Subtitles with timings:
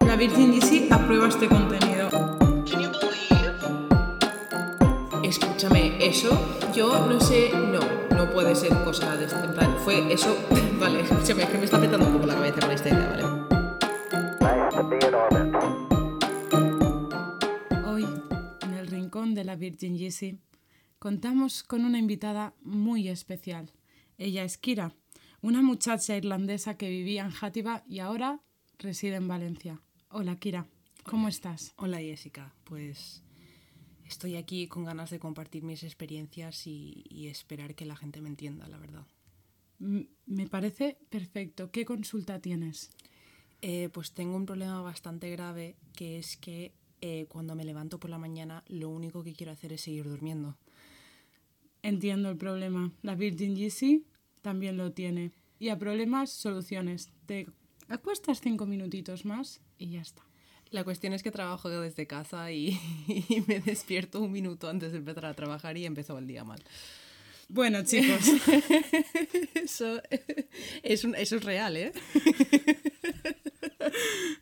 [0.00, 2.08] La Virgin GC aprueba este contenido.
[5.22, 7.80] Escúchame, eso yo no sé, no,
[8.16, 9.44] no puede ser cosa de este.
[9.44, 10.34] En plan, fue eso.
[10.80, 13.24] Vale, escúchame, es que me está petando un poco la cabeza con esta idea, ¿vale?
[17.86, 18.06] Hoy,
[18.62, 20.38] en el rincón de la Virgin GC,
[20.98, 23.70] contamos con una invitada muy especial.
[24.18, 24.94] Ella es Kira,
[25.42, 28.40] una muchacha irlandesa que vivía en Játiva y ahora
[28.78, 29.80] reside en Valencia.
[30.08, 30.66] Hola, Kira,
[31.04, 31.72] ¿cómo estás?
[31.76, 33.22] Hola Jessica, pues
[34.06, 38.28] estoy aquí con ganas de compartir mis experiencias y, y esperar que la gente me
[38.28, 39.06] entienda, la verdad.
[39.80, 41.70] M- me parece perfecto.
[41.70, 42.90] ¿Qué consulta tienes?
[43.62, 48.10] Eh, pues tengo un problema bastante grave que es que eh, cuando me levanto por
[48.10, 50.56] la mañana lo único que quiero hacer es seguir durmiendo.
[51.82, 52.92] Entiendo el problema.
[53.02, 54.02] La Virgin GC
[54.40, 55.32] también lo tiene.
[55.62, 57.10] Y a problemas, soluciones.
[57.26, 57.46] Te
[57.88, 60.22] acuestas cinco minutitos más y ya está.
[60.70, 62.70] La cuestión es que trabajo desde casa y,
[63.06, 66.60] y me despierto un minuto antes de empezar a trabajar y empezó el día mal.
[67.48, 68.24] Bueno, chicos,
[69.54, 70.02] Eso
[70.82, 71.92] es, un- eso es real, ¿eh?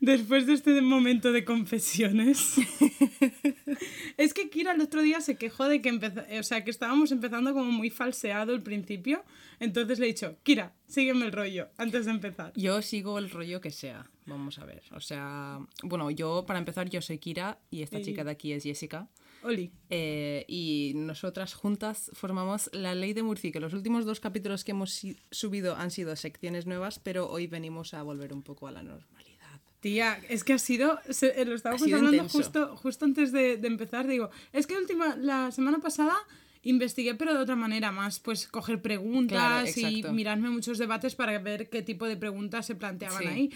[0.01, 2.55] después de este momento de confesiones.
[4.17, 5.91] es que Kira el otro día se quejó de que
[6.39, 9.25] o sea, que estábamos empezando como muy falseado el principio.
[9.59, 12.53] Entonces le he dicho, Kira, sígueme el rollo antes de empezar.
[12.57, 14.11] Yo sigo el rollo que sea.
[14.27, 14.83] Vamos a ver.
[14.93, 18.53] O sea, bueno, yo para empezar yo soy Kira y esta Y- chica de aquí
[18.53, 19.09] es Jessica.
[19.43, 19.73] Oli.
[19.89, 24.73] Eh, y nosotras juntas formamos la ley de Murphy, que los últimos dos capítulos que
[24.73, 28.83] hemos subido han sido secciones nuevas, pero hoy venimos a volver un poco a la
[28.83, 29.30] normalidad.
[29.81, 32.37] Tía, es que ha sido, se- eh, lo estábamos hablando intenso.
[32.39, 36.15] justo, justo antes de, de empezar, digo, es que última, la semana pasada
[36.63, 41.39] investigué, pero de otra manera, más pues coger preguntas Claro, y mirarme muchos debates para
[41.39, 43.29] ver qué tipo de preguntas se planteaban Sí.
[43.29, 43.51] ahí.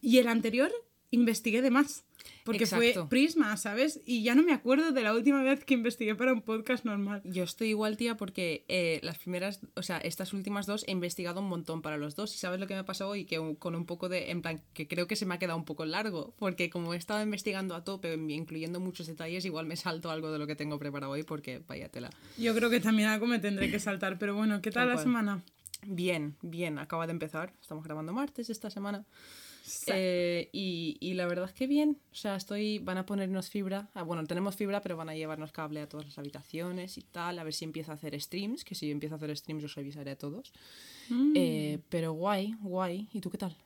[0.00, 0.72] Y el anterior
[1.12, 2.04] investigué de más,
[2.44, 2.92] porque fue.
[3.08, 4.00] Prisma, ¿sabes?
[4.06, 7.20] Y ya no me acuerdo de la última vez que investigué para un podcast normal.
[7.24, 11.40] Yo estoy igual, tía, porque eh, las primeras, o sea, estas últimas dos he investigado
[11.40, 12.34] un montón para los dos.
[12.34, 14.62] Y sabes lo que me pasó hoy, que un- con un poco de, en plan,
[14.72, 17.74] que creo que se me ha quedado un poco largo, porque como he estado investigando
[17.74, 21.22] a tope, incluyendo muchos detalles, igual me salto algo de lo que tengo preparado hoy,
[21.24, 22.10] porque vaya tela.
[22.38, 25.42] Yo creo que también algo me tendré que saltar, pero bueno, ¿qué tal la semana?
[25.84, 27.52] Bien, bien, acaba de empezar.
[27.60, 29.04] Estamos grabando martes esta semana.
[29.86, 31.98] Eh, y, y la verdad es que bien.
[32.10, 32.78] O sea, estoy.
[32.78, 33.90] Van a ponernos fibra.
[33.94, 37.38] Ah, bueno, tenemos fibra, pero van a llevarnos cable a todas las habitaciones y tal.
[37.38, 38.64] A ver si empiezo a hacer streams.
[38.64, 40.52] Que si empiezo a hacer streams, os avisaré a todos.
[41.08, 41.32] Mm.
[41.36, 43.08] Eh, pero guay, guay.
[43.12, 43.56] ¿Y tú qué tal?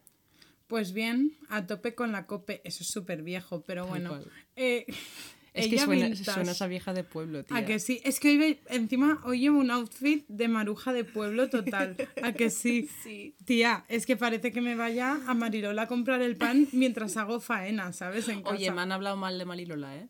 [0.66, 4.20] Pues bien, a tope con la cope, eso es súper viejo, pero Tal bueno.
[4.56, 4.84] Eh,
[5.56, 6.30] Es que ella suena, vintage.
[6.32, 7.56] suena esa vieja de pueblo, tío.
[7.56, 11.04] A que sí, es que hoy ve- encima hoy llevo un outfit de maruja de
[11.04, 11.96] pueblo total.
[12.22, 12.88] A que sí.
[13.02, 13.34] Sí.
[13.44, 17.40] Tía, es que parece que me vaya a Marilola a comprar el pan mientras hago
[17.40, 18.28] faena, ¿sabes?
[18.28, 18.54] En casa.
[18.54, 20.08] Oye, me han hablado mal de Malilola, ¿eh?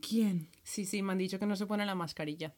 [0.00, 0.48] ¿Quién?
[0.64, 2.54] Sí, sí, me han dicho que no se pone la mascarilla.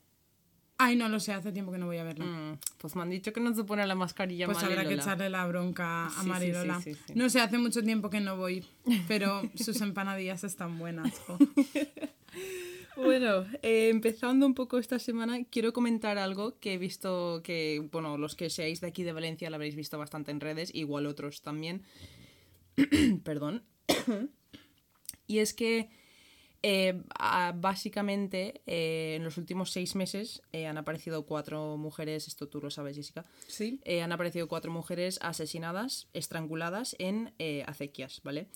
[0.76, 2.24] Ay, no lo sé, hace tiempo que no voy a verla.
[2.24, 5.30] Mm, pues me han dicho que no se pone la mascarilla Pues habrá que echarle
[5.30, 6.80] la bronca a Marilola.
[6.80, 7.12] sí, sí, sí.
[7.14, 8.64] No sé, hace mucho tiempo que no voy,
[9.06, 11.12] pero sus empanadillas están buenas.
[11.26, 11.38] jo.
[12.96, 18.18] Bueno, eh, empezando un poco esta semana, quiero comentar algo que he visto que, bueno,
[18.18, 21.42] los que seáis de aquí de Valencia lo habréis visto bastante en redes, igual otros
[21.42, 21.82] también.
[23.24, 23.64] Perdón.
[25.26, 25.90] y es que
[26.62, 27.02] eh,
[27.56, 32.96] básicamente eh, en los últimos seis meses han aparecido cuatro mujeres, esto tú lo sabes,
[32.96, 33.80] Jessica, ¿Sí?
[34.02, 37.34] han aparecido cuatro mujeres asesinadas, estranguladas en
[37.66, 38.48] acequias, ¿vale?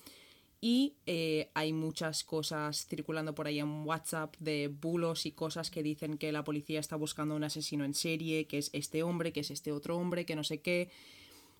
[0.61, 5.83] Y eh, hay muchas cosas circulando por ahí en WhatsApp de bulos y cosas que
[5.83, 9.39] dicen que la policía está buscando un asesino en serie, que es este hombre, que
[9.39, 10.89] es este otro hombre, que no sé qué.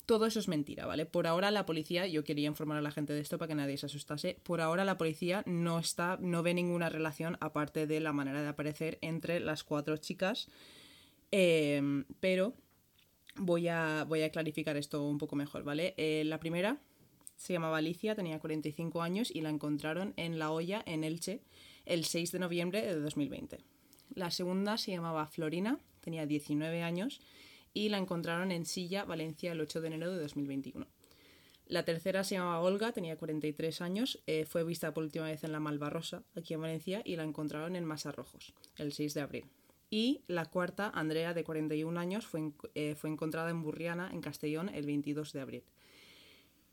[0.04, 1.06] Todo eso es mentira, ¿vale?
[1.06, 3.78] Por ahora la policía, yo quería informar a la gente de esto para que nadie
[3.78, 8.12] se asustase, por ahora la policía no está, no ve ninguna relación aparte de la
[8.12, 10.48] manera de aparecer entre las cuatro chicas.
[11.32, 12.54] Eh, pero
[13.36, 15.94] voy a, voy a clarificar esto un poco mejor, ¿vale?
[15.96, 16.80] Eh, la primera
[17.40, 21.40] se llamaba Alicia, tenía 45 años y la encontraron en La Hoya, en Elche,
[21.86, 23.60] el 6 de noviembre de 2020.
[24.14, 27.22] La segunda se llamaba Florina, tenía 19 años
[27.72, 30.86] y la encontraron en Silla, Valencia, el 8 de enero de 2021.
[31.66, 35.52] La tercera se llamaba Olga, tenía 43 años, eh, fue vista por última vez en
[35.52, 39.44] la Malvarrosa, aquí en Valencia, y la encontraron en Masarrojos, el 6 de abril.
[39.88, 44.68] Y la cuarta, Andrea, de 41 años, fue, eh, fue encontrada en Burriana, en Castellón,
[44.68, 45.64] el 22 de abril.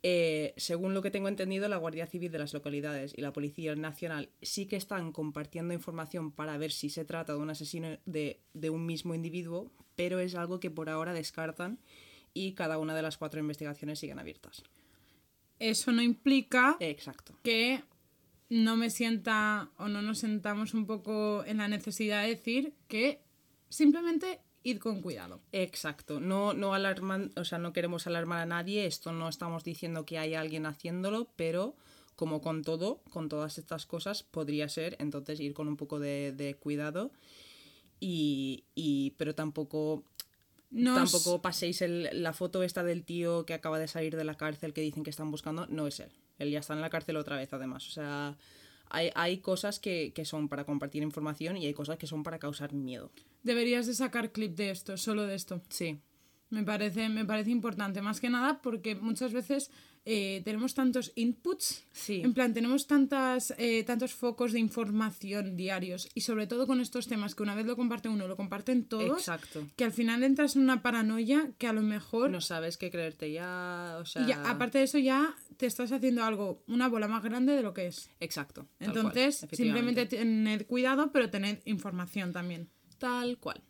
[0.04, 3.76] Eh, según lo que tengo entendido, la Guardia Civil de las localidades y la Policía
[3.76, 8.40] Nacional sí que están compartiendo información para ver si se trata de un asesino de,
[8.54, 11.80] de un mismo individuo, pero es algo que por ahora descartan
[12.34, 14.64] y cada una de las cuatro investigaciones siguen abiertas.
[15.60, 17.36] Eso no implica Exacto.
[17.44, 17.84] que
[18.50, 23.22] no me sienta o no nos sentamos un poco en la necesidad de decir que
[23.70, 25.40] simplemente id con cuidado.
[25.52, 30.06] Exacto, no, no alarman, o sea, no queremos alarmar a nadie, esto no estamos diciendo
[30.06, 31.76] que hay alguien haciéndolo, pero
[32.16, 36.32] como con todo, con todas estas cosas, podría ser, entonces ir con un poco de,
[36.32, 37.12] de cuidado.
[38.00, 40.04] Y, y- pero tampoco,
[40.70, 44.36] Nos- tampoco paséis el- la foto esta del tío que acaba de salir de la
[44.36, 47.18] cárcel que dicen que están buscando, no es él, él ya está en la cárcel
[47.18, 48.38] otra vez además, o sea...
[48.90, 52.40] Hay, hay cosas que, que son para compartir información y hay cosas que son para
[52.40, 53.12] causar miedo.
[53.44, 55.62] Deberías de sacar clip de esto, solo de esto.
[55.70, 56.00] Sí,
[56.50, 59.70] Me parece, me parece importante, más que nada porque muchas veces
[60.06, 62.22] eh, tenemos tantos inputs, Sí.
[62.24, 67.08] en plan, tenemos tantas, eh, tantos focos de información diarios y sobre todo con estos
[67.08, 69.68] temas que una vez lo comparte uno, lo comparten todos, exacto.
[69.76, 72.30] que al final entras en una paranoia que a lo mejor...
[72.30, 74.22] no sabes qué creerte ya, o sea...
[74.22, 77.62] y ya, aparte de eso ya te estás haciendo algo, una bola más grande de
[77.62, 78.10] lo que es.
[78.22, 78.62] Exacto.
[78.80, 82.70] cual, Entonces, simplemente tened cuidado, pero tened información también.
[82.98, 83.62] Tal cual.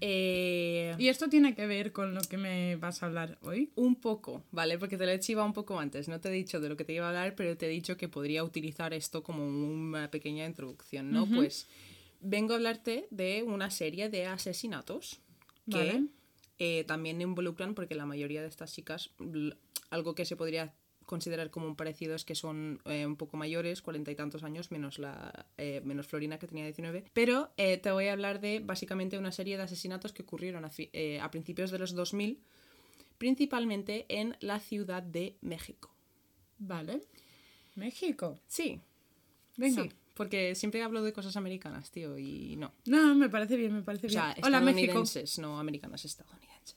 [0.00, 3.70] Eh, Y esto tiene que ver con lo que me vas a hablar hoy.
[3.76, 4.78] Un poco, ¿vale?
[4.78, 6.08] Porque te lo he chivado un poco antes.
[6.08, 7.96] No te he dicho de lo que te iba a hablar, pero te he dicho
[7.96, 11.26] que podría utilizar esto como una pequeña introducción, ¿no?
[11.26, 11.66] Pues
[12.20, 15.20] vengo a hablarte de una serie de asesinatos
[15.70, 16.04] que
[16.58, 19.10] eh, también involucran, porque la mayoría de estas chicas,
[19.90, 20.74] algo que se podría
[21.06, 24.70] considerar como un parecido es que son eh, un poco mayores, cuarenta y tantos años,
[24.70, 27.04] menos la eh, menos Florina que tenía 19.
[27.12, 30.70] Pero eh, te voy a hablar de básicamente una serie de asesinatos que ocurrieron a,
[30.76, 32.40] eh, a principios de los 2000,
[33.18, 35.94] principalmente en la ciudad de México.
[36.58, 37.00] Vale.
[37.76, 38.38] México.
[38.46, 38.80] Sí,
[39.56, 39.82] Venga.
[39.82, 42.72] sí, porque siempre hablo de cosas americanas, tío, y no.
[42.86, 44.22] No, me parece bien, me parece O bien.
[44.22, 45.02] sea, Hola, México.
[45.38, 46.76] no americanas, estadounidenses.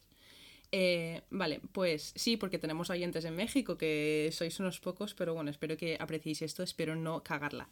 [0.72, 5.50] Eh, vale, pues sí, porque tenemos oyentes en México, que sois unos pocos, pero bueno,
[5.50, 7.70] espero que apreciéis esto, espero no cagarla.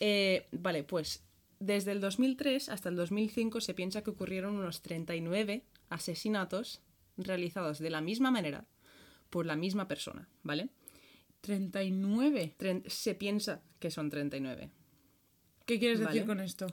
[0.00, 1.22] Eh, vale, pues
[1.60, 6.80] desde el 2003 hasta el 2005 se piensa que ocurrieron unos 39 asesinatos
[7.16, 8.64] realizados de la misma manera
[9.30, 10.68] por la misma persona, ¿vale?
[11.42, 12.54] 39.
[12.58, 14.70] Tren- se piensa que son 39.
[15.66, 16.12] ¿Qué quieres Vale.
[16.12, 16.66] decir con esto?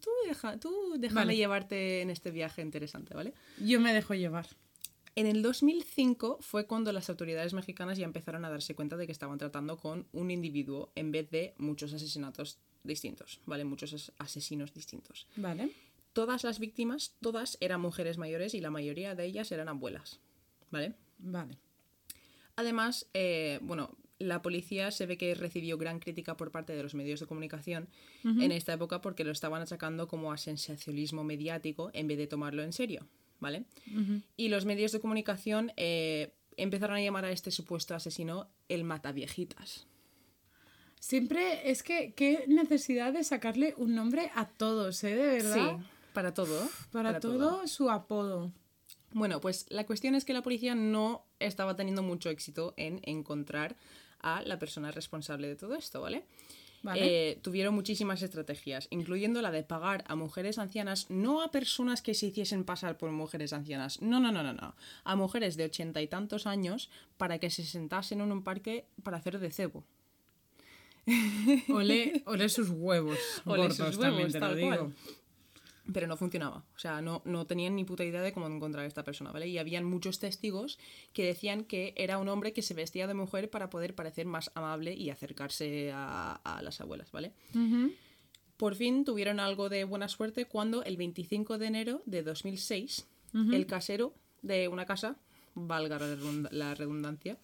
[0.00, 1.36] Tú, deja, tú déjame Vale.
[1.36, 3.34] llevarte en este viaje interesante, ¿vale?
[3.58, 4.46] Yo me dejo llevar.
[5.18, 9.10] En el 2005 fue cuando las autoridades mexicanas ya empezaron a darse cuenta de que
[9.10, 13.64] estaban tratando con un individuo en vez de muchos asesinatos distintos, ¿vale?
[13.64, 15.26] Muchos as- asesinos distintos.
[15.34, 15.70] Vale.
[16.12, 20.20] Todas las víctimas, todas eran mujeres mayores y la mayoría de ellas eran abuelas,
[20.70, 20.94] ¿vale?
[21.18, 21.58] Vale.
[22.54, 23.90] Además, eh, bueno,
[24.20, 27.88] la policía se ve que recibió gran crítica por parte de los medios de comunicación
[28.22, 32.62] en esta época porque lo estaban achacando como a sensacionalismo mediático en vez de tomarlo
[32.62, 33.06] en serio,
[33.40, 33.64] ¿vale?
[34.36, 39.86] Y los medios de comunicación eh, empezaron a llamar a este supuesto asesino el mataviejitas.
[41.00, 45.14] Siempre es que qué necesidad de sacarle un nombre a todos, ¿eh?
[45.14, 45.76] De verdad.
[45.78, 46.68] Sí, para todo.
[46.90, 48.52] Para, todo, su apodo.
[49.12, 53.76] Bueno, pues la cuestión es que la policía no estaba teniendo mucho éxito en encontrar
[54.20, 56.24] a la persona responsable de todo esto, ¿vale?
[56.82, 57.30] Vale.
[57.30, 62.14] Eh, tuvieron muchísimas estrategias, incluyendo la de pagar a mujeres ancianas, no a personas que
[62.14, 66.00] se hiciesen pasar por mujeres ancianas, no, no, no, no, no, a mujeres de ochenta
[66.00, 69.84] y tantos años para que se sentasen en un parque para hacer de cebo.
[71.68, 73.18] Ole, ole sus huevos.
[73.44, 74.68] Ole gordos, sus también lo digo.
[74.68, 74.94] cual.
[75.92, 76.64] Pero no funcionaba.
[76.74, 79.48] O sea, no, no tenían ni puta idea de cómo encontrar a esta persona, ¿vale?
[79.48, 80.78] Y habían muchos testigos
[81.12, 84.50] que decían que era un hombre que se vestía de mujer para poder parecer más
[84.54, 87.32] amable y acercarse a, a las abuelas, ¿vale?
[88.56, 93.66] Por fin tuvieron algo de buena suerte cuando el 25 de enero de 2006 el
[93.66, 95.16] casero de una casa,
[95.54, 95.98] valga
[96.50, 97.38] la redundancia,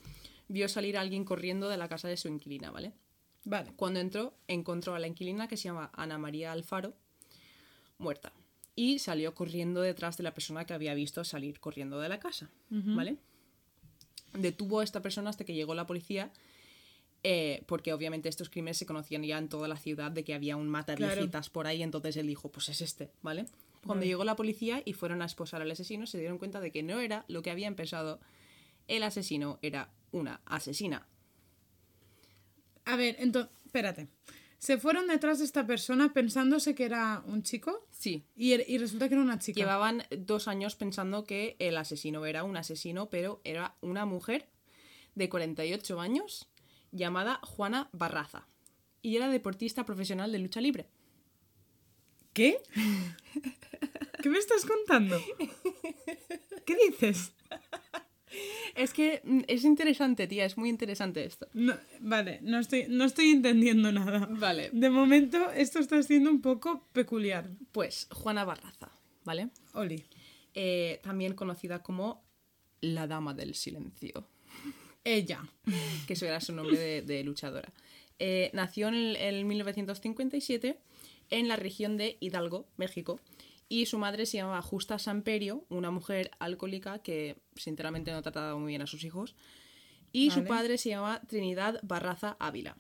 [0.49, 2.93] vio salir a alguien corriendo de la casa de su inquilina, ¿vale?
[3.45, 3.73] Vale.
[3.77, 6.95] Cuando entró, encontró a la inquilina que se llama Ana María Alfaro,
[7.99, 8.33] muerta.
[8.77, 12.51] Y salió corriendo detrás de la persona que había visto salir corriendo de la casa,
[12.71, 13.17] ¿vale?
[14.33, 16.33] Detuvo a esta persona hasta que llegó la policía,
[17.23, 20.57] eh, porque obviamente estos crímenes se conocían ya en toda la ciudad de que había
[20.57, 21.23] un mata Claro.
[21.53, 23.47] por ahí, entonces él dijo, pues es este, ¿vale?
[23.87, 26.83] Cuando llegó la policía y fueron a esposar al asesino, se dieron cuenta de que
[26.83, 28.19] no era lo que habían pensado.
[28.89, 31.07] El asesino era una asesina.
[32.87, 34.09] A ver, entonces, espérate.
[34.65, 38.79] Se fueron detrás de esta persona pensándose que era un chico Sí, y, er- y
[38.79, 39.61] resulta que era una chica.
[39.61, 44.49] Llevaban dos años pensando que el asesino era un asesino, pero era una mujer
[45.15, 46.49] de 48 años
[46.93, 48.49] llamada Juana Barraza.
[49.03, 50.89] Y era deportista profesional de lucha libre.
[52.33, 52.63] ¿Qué?
[54.23, 55.21] ¿Qué me estás contando?
[56.65, 57.35] ¿Qué dices?
[58.75, 61.47] Es que mm, es interesante, tía, es muy interesante esto.
[61.53, 64.27] No, vale, no estoy, no estoy entendiendo nada.
[64.31, 64.71] Vale.
[64.73, 67.51] De momento, esto está siendo un poco peculiar.
[67.73, 68.91] Pues Juana Barraza,
[69.25, 69.51] ¿vale?
[69.75, 70.05] Oli.
[70.55, 72.25] Eh, también conocida como
[72.81, 74.29] la Dama del Silencio,
[75.05, 75.43] Ella.
[76.07, 77.73] que eso era su nombre de, de luchadora.
[78.19, 80.79] Eh, nació en el, el 1957
[81.31, 83.21] en la región de Hidalgo, México,
[83.69, 88.69] y su madre se llamaba Justa Samperio, una mujer alcohólica que sinceramente no trataba muy
[88.69, 89.35] bien a sus hijos,
[90.13, 92.77] y su padre se llamaba Trinidad Barraza Ávila.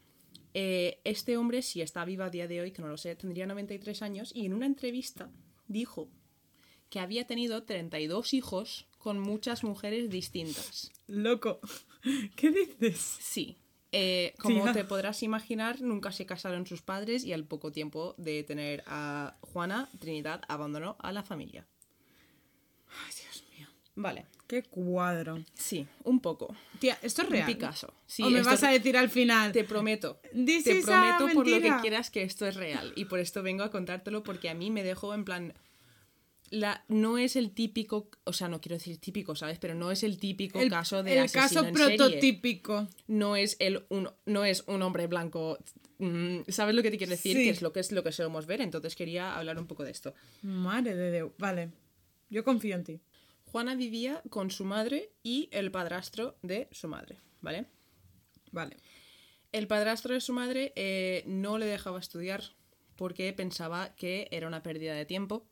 [0.54, 3.46] Eh, este hombre, si está vivo a día de hoy, que no lo sé, tendría
[3.46, 5.30] 93 años, y en una entrevista
[5.66, 6.08] dijo
[6.90, 10.92] que había tenido 32 hijos con muchas mujeres distintas.
[11.08, 11.58] Loco.
[12.36, 12.98] ¿Qué dices?
[13.20, 13.58] Sí.
[13.96, 18.42] Eh, como te podrás imaginar, nunca se casaron sus padres y al poco tiempo de
[18.42, 21.64] tener a Juana, Trinidad abandonó a la familia.
[22.88, 23.68] Ay, Dios mío.
[23.94, 24.26] Vale.
[24.48, 25.44] Qué cuadro.
[25.54, 26.56] Sí, un poco.
[26.80, 27.46] Tía, esto es real.
[27.46, 27.94] Picasso.
[28.04, 29.52] Sí, o me vas a decir al final.
[29.52, 30.20] Te prometo.
[30.32, 32.92] This te prometo por lo que quieras que esto es real.
[32.96, 35.54] Y por esto vengo a contártelo porque a mí me dejó en plan.
[36.50, 39.58] La, no es el típico, o sea, no quiero decir típico, ¿sabes?
[39.58, 41.96] Pero no es el típico el, caso de el asesino caso en serie.
[41.96, 42.88] prototípico.
[43.08, 45.58] no es el un, no es un hombre blanco
[45.98, 47.44] mm, sabes lo que te quiero decir Sí.
[47.44, 49.90] que es lo que es lo que solemos ver entonces quería hablar un poco de
[49.90, 51.32] esto Madre de Dios.
[51.38, 51.70] Vale.
[52.30, 53.00] Yo confío en ti.
[53.46, 57.64] Juana vivía con su madre y el padrastro de su madre vale
[58.52, 58.76] Vale.
[59.50, 62.42] el padrastro de su madre eh, no le dejaba estudiar
[62.96, 65.48] porque pensaba que era una pérdida de tiempo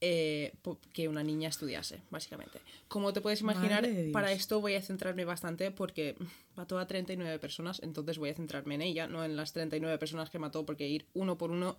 [0.00, 0.52] eh,
[0.92, 2.60] que una niña estudiase, básicamente.
[2.88, 6.16] Como te puedes imaginar, para esto voy a centrarme bastante porque
[6.56, 10.30] mató a 39 personas, entonces voy a centrarme en ella, no en las 39 personas
[10.30, 11.76] que mató, porque ir uno por uno,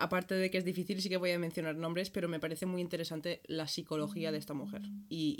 [0.00, 2.80] aparte de que es difícil, sí que voy a mencionar nombres, pero me parece muy
[2.80, 5.36] interesante la psicología de esta mujer y,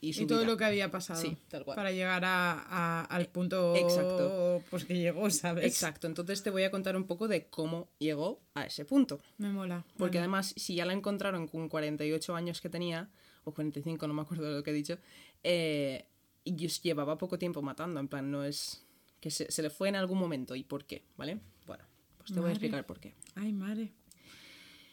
[0.00, 0.48] y, y su Y todo vida.
[0.50, 1.20] lo que había pasado.
[1.20, 1.76] Sí, tal cual.
[1.76, 4.62] Para llegar a, a- al punto Exacto.
[4.70, 5.64] pues que llegó, ¿sabes?
[5.64, 9.20] Exacto, entonces te voy a contar un poco de cómo llegó a ese punto.
[9.38, 9.84] Me mola.
[9.96, 13.08] Porque además, si ya la encontraron con 48 años que tenía,
[13.44, 14.98] o 45, no me acuerdo de lo que he dicho,
[15.42, 16.06] eh,
[16.44, 18.84] y lle- llevaba poco tiempo matando, en plan, no es
[19.20, 21.40] que se, se le fue en algún momento y por qué, ¿vale?
[21.66, 21.84] Bueno,
[22.20, 22.52] pues te voy a Madre.
[22.52, 23.14] explicar por qué.
[23.34, 23.92] Ay, madre.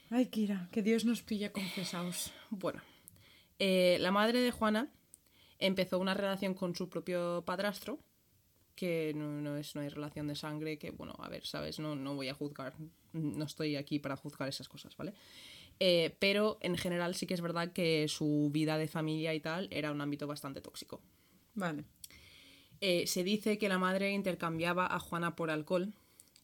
[0.09, 2.31] Ay, Kira, que Dios nos pilla confesados.
[2.49, 2.81] Bueno,
[3.59, 4.89] eh, la madre de Juana
[5.59, 7.99] empezó una relación con su propio padrastro,
[8.75, 11.79] que no, no es, no hay relación de sangre, que bueno, a ver, ¿sabes?
[11.79, 12.73] No, no voy a juzgar,
[13.13, 15.13] no estoy aquí para juzgar esas cosas, ¿vale?
[15.79, 19.67] Eh, pero en general sí que es verdad que su vida de familia y tal
[19.71, 21.01] era un ámbito bastante tóxico.
[21.53, 21.83] Vale.
[22.79, 25.93] Eh, se dice que la madre intercambiaba a Juana por alcohol,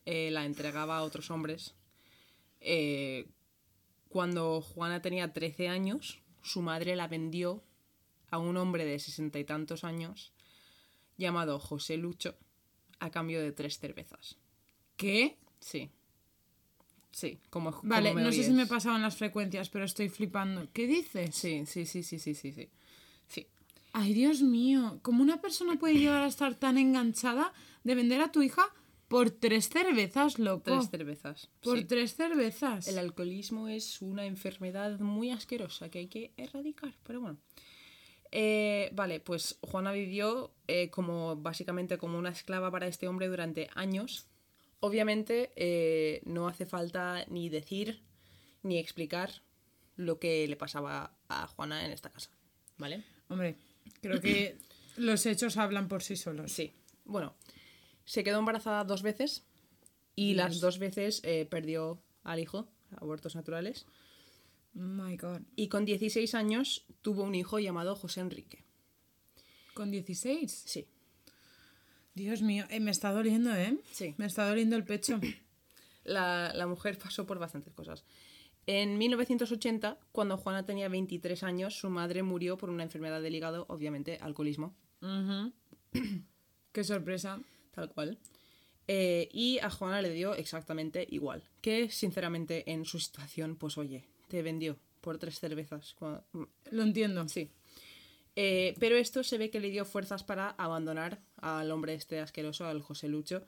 [0.06, 1.76] eh, la entregaba a otros hombres.
[2.60, 3.28] Eh,
[4.10, 7.64] cuando Juana tenía 13 años, su madre la vendió
[8.30, 10.34] a un hombre de sesenta y tantos años
[11.18, 12.36] llamado José Lucho
[13.00, 14.38] a cambio de tres cervezas.
[14.98, 15.38] ¿Qué?
[15.60, 15.90] Sí.
[17.12, 20.68] Sí, como como Vale, me no sé si me pasaban las frecuencias, pero estoy flipando.
[20.74, 21.36] ¿Qué dices?
[21.36, 22.70] Sí, sí, sí, sí, sí, sí, sí.
[23.28, 23.48] Sí.
[23.92, 25.00] Ay, Dios mío.
[25.04, 28.68] ¿Cómo una persona puede llegar a estar tan enganchada de vender a tu hija
[29.14, 30.64] por tres cervezas, loco?
[30.64, 31.48] Tres cervezas.
[31.62, 31.86] por sí.
[31.86, 32.88] tres cervezas.
[32.88, 37.38] El alcoholismo es una enfermedad muy asquerosa que hay que erradicar, pero bueno.
[38.32, 43.70] Eh, vale, pues Juana vivió eh, como básicamente como una esclava para este hombre durante
[43.76, 44.26] años.
[44.80, 48.02] Obviamente eh, no hace falta ni decir
[48.64, 49.44] ni explicar
[49.96, 52.32] lo que le pasaba a Juana en esta casa,
[52.80, 53.04] ¿vale?
[53.30, 53.58] Hombre,
[54.02, 54.58] creo que
[54.98, 56.52] los hechos hablan por sí solos.
[56.52, 56.74] Sí.
[57.06, 57.36] Bueno,
[58.06, 59.46] se quedó embarazada dos veces
[60.16, 62.68] y las dos veces eh, perdió al hijo,
[62.98, 63.86] abortos naturales.
[64.76, 65.42] Oh my God.
[65.56, 68.64] Y con 16 años tuvo un hijo llamado José Enrique.
[69.74, 70.52] ¿Con 16?
[70.52, 70.88] Sí.
[72.16, 73.78] Dios mío, eh, me está doliendo, ¿eh?
[73.92, 74.14] Sí.
[74.18, 75.20] Me está doliendo el pecho.
[76.04, 78.04] La, la mujer pasó por bastantes cosas.
[78.68, 83.66] En 1980, cuando Juana tenía 23 años, su madre murió por una enfermedad del hígado,
[83.70, 85.54] obviamente alcoholismo, Ujú.
[86.74, 87.40] Qué sorpresa.
[87.74, 88.18] Tal cual.
[88.88, 91.44] Eh, y a Juana le dio exactamente igual.
[91.62, 95.96] Que, sinceramente, en su situación, pues oye, te vendió por tres cervezas.
[96.72, 97.28] Lo entiendo.
[97.28, 97.50] Sí.
[98.36, 102.66] Eh, pero esto se ve que le dio fuerzas para abandonar al hombre este asqueroso,
[102.66, 103.46] al José Lucho,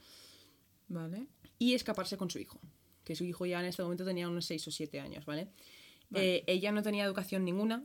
[0.87, 1.27] Vale.
[1.57, 2.59] y escaparse con su hijo.
[3.03, 5.47] Que su hijo ya en este momento tenía unos 6 o 7 años, ¿vale?
[6.13, 7.83] Eh, ella no tenía educación ninguna,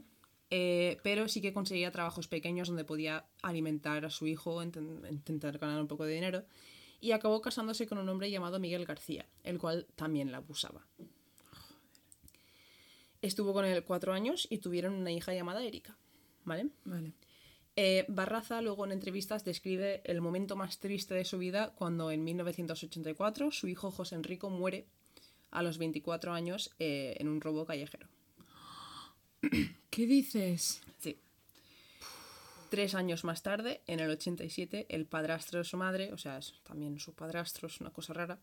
[0.51, 5.59] eh, pero sí que conseguía trabajos pequeños donde podía alimentar a su hijo, inten- intentar
[5.59, 6.45] ganar un poco de dinero.
[7.03, 10.87] Y acabó casándose con un hombre llamado Miguel García, el cual también la abusaba.
[13.23, 15.97] Estuvo con él cuatro años y tuvieron una hija llamada Erika,
[16.45, 16.69] ¿vale?
[16.85, 17.13] Vale.
[17.77, 22.25] Eh, Barraza luego en entrevistas describe el momento más triste de su vida cuando en
[22.25, 24.87] 1984 su hijo José Enrico muere
[25.51, 28.09] a los 24 años eh, en un robo callejero.
[29.91, 30.83] ¿Qué dices?
[30.99, 31.19] Sí.
[32.69, 36.55] Tres años más tarde, en el 87, el padrastro de su madre, o sea, es
[36.63, 38.39] también su padrastro, es una cosa rara,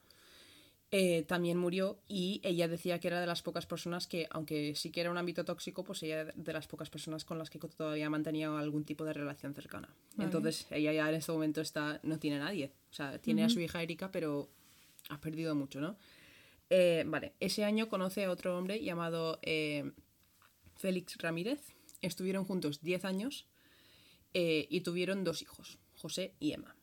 [0.89, 4.89] eh, también murió y ella decía que era de las pocas personas que, aunque sí
[4.89, 7.60] que era un ámbito tóxico, pues ella era de las pocas personas con las que
[7.60, 9.89] todavía mantenía algún tipo de relación cercana.
[10.16, 10.25] Vale.
[10.25, 12.72] Entonces, ella ya en este momento está, no tiene a nadie.
[12.89, 14.50] O sea, tiene a su hija Erika, pero
[15.10, 15.98] ha perdido mucho, ¿no?
[16.70, 19.92] Eh, vale, ese año conoce a otro hombre llamado eh,
[20.77, 21.62] Félix Ramírez.
[22.01, 23.48] Estuvieron juntos 10 años
[24.34, 26.75] eh, y tuvieron dos hijos, José y Emma.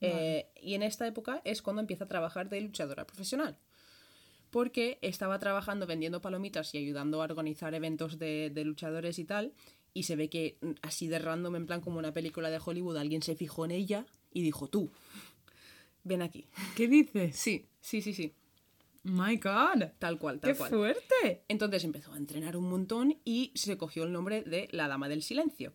[0.00, 3.58] Eh, y en esta época es cuando empieza a trabajar de luchadora profesional.
[4.50, 9.54] Porque estaba trabajando vendiendo palomitas y ayudando a organizar eventos de, de luchadores y tal.
[9.94, 12.96] Y se ve que mm, así de random, en plan como una película de Hollywood,
[12.96, 14.90] alguien se fijó en ella y dijo, tú,
[16.04, 16.46] ven aquí.
[16.76, 17.36] ¿Qué dices?
[17.36, 18.34] Sí, sí, sí, sí.
[19.04, 19.84] My God.
[19.98, 20.70] Tal cual, tal ¡Qué cual.
[20.70, 21.44] fuerte!
[21.48, 25.22] Entonces empezó a entrenar un montón y se cogió el nombre de la Dama del
[25.22, 25.72] Silencio.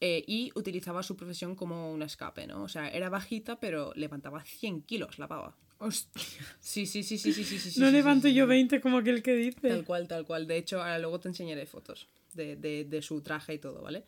[0.00, 2.62] Eh, y utilizaba su profesión como un escape, ¿no?
[2.62, 5.56] O sea, era bajita, pero levantaba 100 kilos la pava.
[5.78, 6.22] Hostia.
[6.60, 7.80] Sí, sí, sí, sí, sí, sí, sí.
[7.80, 8.48] No sí, levanto sí, yo sí.
[8.50, 9.68] 20 como aquel que dice.
[9.68, 10.46] Tal cual, tal cual.
[10.46, 14.04] De hecho, ahora luego te enseñaré fotos de, de- de su traje y todo, ¿vale?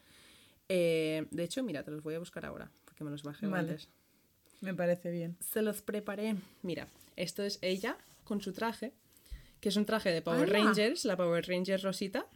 [0.68, 3.70] Eh, de hecho, mira, te los voy a buscar ahora, porque me los bajé Vale.
[3.70, 3.88] antes.
[4.60, 5.36] Me parece bien.
[5.40, 6.36] Se los preparé.
[6.62, 6.86] Mira,
[7.16, 7.96] esto es ella
[8.30, 8.92] con su traje,
[9.60, 10.48] que es un traje de Power.
[10.48, 12.26] Rangers, la Power Ranger Rosita.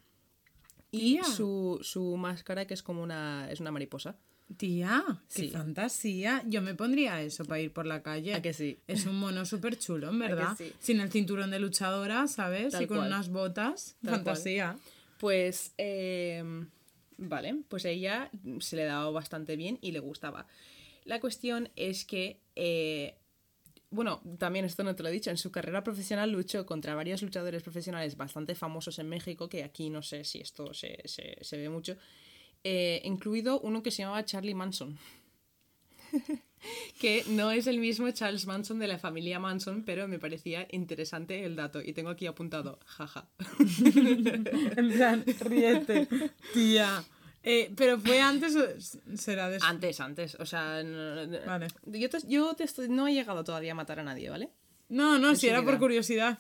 [0.91, 1.25] Y Tía.
[1.25, 4.17] su, su máscara, que es como una, es una mariposa.
[4.57, 5.49] Tía, qué Sí.
[5.51, 6.43] fantasía.
[6.47, 8.35] Yo me pondría eso para ir por la calle.
[8.35, 8.79] ¿A que sí?
[8.89, 10.55] Es un mono súper chulo, en verdad.
[10.59, 10.73] sí?
[10.81, 12.73] Sin el cinturón de luchadora, ¿sabes?
[12.73, 13.09] Tal y con cual.
[13.09, 13.97] unas botas.
[14.05, 14.77] Tal fantasía.
[15.19, 16.43] Pues, eh,
[17.19, 20.47] vale, pues a ella se le daba bastante bien y le gustaba.
[21.05, 23.17] La cuestión es que, eh,
[23.95, 27.23] bueno, también esto no te lo he dicho, en su carrera profesional luchó contra varios
[27.23, 31.69] luchadores profesionales bastante famosos en México, que aquí no sé si esto se, se- ve
[31.69, 31.97] mucho,
[32.65, 34.99] eh, incluido uno que se llamaba Charlie Manson.
[37.01, 41.45] que no es el mismo Charles Manson de la familia Manson, pero me parecía interesante
[41.45, 43.29] el dato y tengo aquí apuntado, jaja.
[44.77, 46.09] En plan, ríete.
[46.53, 47.05] Tía.
[47.47, 49.71] Eh, pero fue antes o será después.
[49.71, 50.35] Antes, antes.
[50.37, 51.67] O sea, no, no- Vale.
[51.85, 54.49] yo, te, yo te estoy- no he llegado todavía a matar a nadie, ¿vale?
[54.89, 56.39] No, no, si era por curiosidad.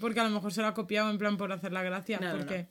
[0.00, 2.18] Porque a lo mejor se lo ha copiado en plan por hacer la gracia.
[2.20, 2.66] No, porque...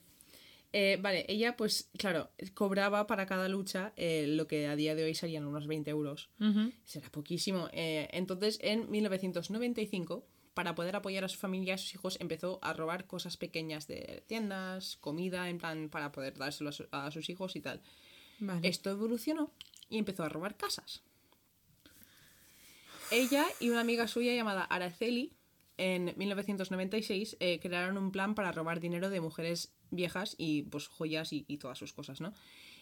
[0.72, 5.04] Eh, vale, ella, pues, claro, cobraba para cada lucha eh, lo que a día de
[5.04, 6.30] hoy serían unos 20 euros.
[6.86, 7.70] Será poquísimo.
[7.74, 10.26] Eh, entonces, en 1995,
[10.60, 13.88] para poder apoyar a su familia y a sus hijos, empezó a robar cosas pequeñas
[13.88, 17.80] de tiendas, comida, en plan, para poder dárselo a, su- a sus hijos y tal.
[18.40, 18.68] Vale.
[18.68, 19.54] Esto evolucionó
[19.90, 21.02] y empezó a robar casas.
[23.10, 25.32] Ella y una amiga suya llamada Araceli,
[25.78, 31.32] en 1996, eh, crearon un plan para robar dinero de mujeres viejas y pues joyas
[31.32, 32.34] y, y todas sus cosas, ¿no?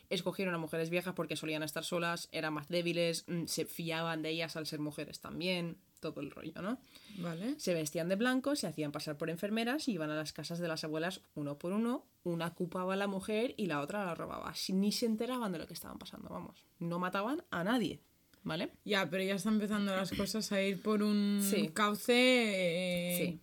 [0.10, 4.30] Escogieron a mujeres viejas porque solían estar solas, eran más débiles, mm, se fiaban de
[4.30, 6.80] ellas al ser mujeres también, todo el rollo, ¿no?
[7.17, 7.60] Vale.
[7.60, 10.67] Se vestían de blanco, se hacían pasar por enfermeras y iban a las casas de
[10.67, 12.06] las abuelas uno por uno.
[12.24, 14.54] Una ocupaba a la mujer y la otra la robaba.
[14.70, 16.63] Ni se enteraban de lo que estaban pasando, vamos.
[16.80, 18.00] No mataban a nadie,
[18.43, 18.72] ¿vale?
[18.86, 21.70] Ya, pero ya están empezando las cosas a ir por un Sí.
[21.74, 23.39] cauce eh, Sí.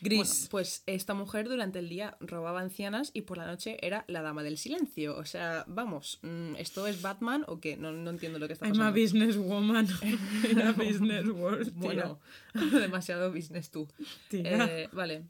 [0.00, 0.18] Gris.
[0.18, 4.22] Bueno, pues esta mujer durante el día robaba ancianas y por la noche era la
[4.22, 5.16] dama del silencio.
[5.16, 7.76] O sea, vamos, mm, ¿esto es Batman o qué?
[7.76, 9.00] No, no entiendo lo que está I'm a pasando.
[9.00, 9.88] businesswoman
[10.50, 11.72] in a business world.
[11.74, 12.20] Bueno,
[12.72, 13.88] demasiado business tú.
[14.30, 15.24] Eh, vale.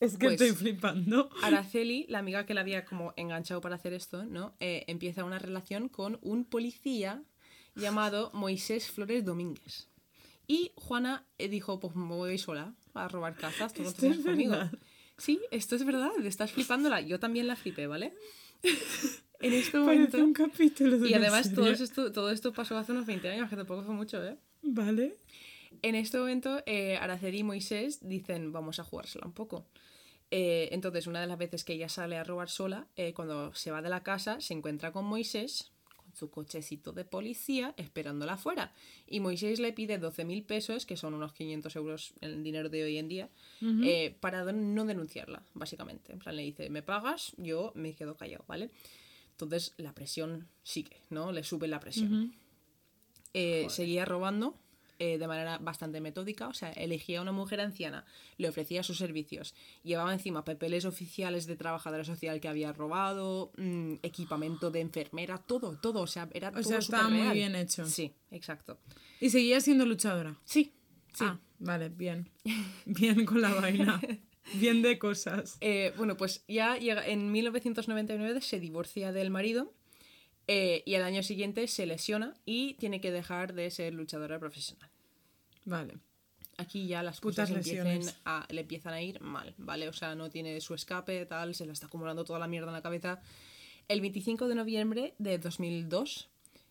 [0.00, 1.30] es que pues- estoy flipando.
[1.42, 4.54] Araceli, la amiga que la había como enganchado para hacer esto, ¿no?
[4.60, 7.22] Eh, empieza una relación con un policía
[7.74, 9.88] llamado Moisés Flores Domínguez.
[10.50, 14.08] Y Juana eh, dijo, pues me voy sola a robar casas, tú no Esto te
[14.08, 14.54] es vas conmigo.
[15.16, 17.00] Sí, esto es verdad, estás flipándola.
[17.00, 18.14] Yo también la flipé, ¿vale?
[19.40, 20.12] en este momento...
[20.12, 23.50] Parece un capítulo de Y además todo esto, todo esto pasó hace unos 20 años,
[23.50, 24.36] que tampoco fue mucho, ¿eh?
[24.62, 25.16] Vale.
[25.82, 29.66] En este momento, eh, Araceli y Moisés dicen, vamos a jugársela un poco.
[30.30, 33.70] Eh, entonces, una de las veces que ella sale a robar sola, eh, cuando se
[33.70, 35.72] va de la casa, se encuentra con Moisés,
[36.18, 38.72] su cochecito de policía, esperándola afuera.
[39.06, 42.84] Y Moisés le pide 12.000 pesos, que son unos 500 euros en el dinero de
[42.84, 43.28] hoy en día,
[43.62, 46.12] eh, para no denunciarla, básicamente.
[46.12, 48.70] En plan, le dice, me pagas, yo me quedo callado, ¿vale?
[49.32, 51.32] Entonces, la presión sigue, ¿no?
[51.32, 52.34] Le sube la presión.
[53.34, 54.58] Eh, seguía robando
[54.98, 58.04] eh, de manera bastante metódica, o sea, elegía a una mujer anciana,
[58.36, 63.94] le ofrecía sus servicios, llevaba encima papeles oficiales de trabajadora social que había robado, mm,
[64.02, 67.86] equipamiento de enfermera, todo, todo, o sea, era todo sea, estaba muy bien hecho.
[67.86, 68.78] Sí, exacto.
[69.20, 70.36] Y seguía siendo luchadora.
[70.44, 70.72] Sí,
[71.12, 71.24] sí.
[71.24, 72.28] Ah, vale, bien.
[72.84, 74.00] Bien con la vaina.
[74.54, 75.58] Bien de cosas.
[75.70, 79.74] Eh, bueno, pues ya llega, en 1999 se divorcia del marido
[80.48, 84.90] eh, y al año siguiente se lesiona y tiene que dejar de ser luchadora profesional.
[85.66, 85.98] Vale.
[86.56, 88.20] Aquí ya las Putas cosas empiecen lesiones.
[88.24, 89.88] a, le empiezan a ir mal, ¿vale?
[89.88, 92.72] O sea, no tiene su escape, tal, se le está acumulando toda la mierda en
[92.74, 93.20] la cabeza.
[93.86, 96.28] El 25 de noviembre de 2002,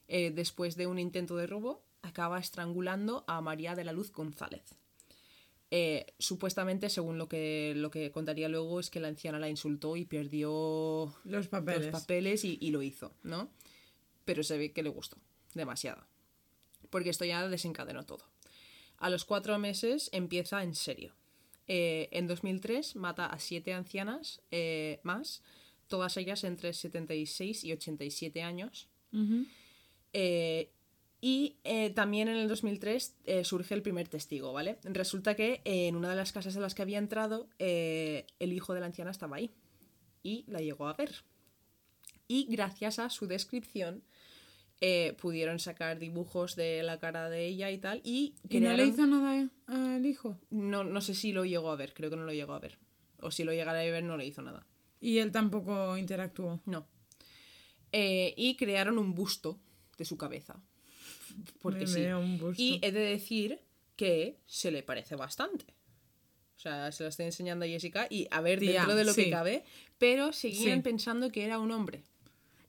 [0.09, 4.63] eh, después de un intento de robo, acaba estrangulando a María de la Luz González.
[5.71, 9.95] Eh, supuestamente, según lo que, lo que contaría luego, es que la anciana la insultó
[9.97, 11.91] y perdió Los papeles.
[11.91, 13.49] los papeles y, y lo hizo, ¿no?
[14.27, 15.17] Pero se ve que le gustó
[15.55, 16.05] demasiado.
[16.91, 18.25] Porque esto ya desencadenó todo.
[18.97, 21.15] A los cuatro meses empieza en serio.
[21.67, 25.41] Eh, en 2003 mata a siete ancianas eh, más,
[25.87, 28.87] todas ellas entre 76 y 87 años.
[29.11, 29.45] Ujú.
[30.13, 30.71] Eh,
[31.19, 34.77] y eh, también en el 2003 eh, surge el primer testigo, ¿vale?
[34.83, 38.73] Resulta que eh, en una de las casas en las que había entrado, el hijo
[38.73, 39.51] de la anciana estaba ahí.
[40.21, 41.23] Y la llegó a ver.
[42.27, 44.03] Y gracias a su descripción,
[44.81, 48.01] eh, pudieron sacar dibujos de la cara de ella y tal.
[48.03, 50.37] Y, ¿Y no le hizo nada al hijo?
[50.49, 52.77] no, no sé si lo llegó a ver, creo que no lo llegó a ver.
[53.21, 54.65] O si lo llegara a ver, no le hizo nada.
[55.01, 56.59] Y él tampoco interactuó.
[56.65, 56.87] No.
[57.91, 59.59] Eh, y crearon un busto
[59.97, 60.61] de su cabeza.
[61.61, 62.01] Porque Me sí.
[62.05, 62.61] un busto.
[62.61, 63.59] Y he de decir
[63.95, 65.65] que se le parece bastante.
[66.55, 69.25] O sea, se lo estoy enseñando a Jessica y a ver dentro de lo sí.
[69.25, 69.63] que cabe,
[69.97, 70.83] pero seguían Sí.
[70.83, 72.03] pensando que era un hombre.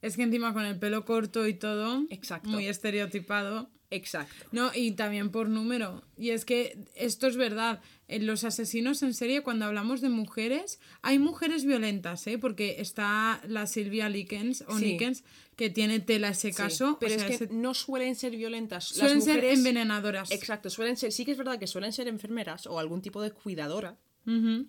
[0.03, 2.49] Es que encima con el pelo corto y todo, Exacto.
[2.49, 3.71] muy estereotipado.
[3.91, 4.35] Exacto.
[4.53, 6.03] No, y también por número.
[6.19, 7.81] Y es que esto es verdad.
[8.07, 12.37] En los asesinos en serie, cuando hablamos de mujeres, hay mujeres violentas, ¿eh?
[12.37, 14.85] Porque está la Silvia Likens, o Sí.
[14.85, 15.25] Likens,
[15.57, 16.99] que tiene tela ese Sí, caso.
[17.01, 18.91] pero o sea, es que ese- no suelen ser violentas.
[18.91, 20.31] Las suelen ser mujeres- envenenadoras.
[20.33, 23.31] Exacto, suelen ser, sí que es verdad que suelen ser enfermeras o algún tipo de
[23.31, 23.97] cuidadora,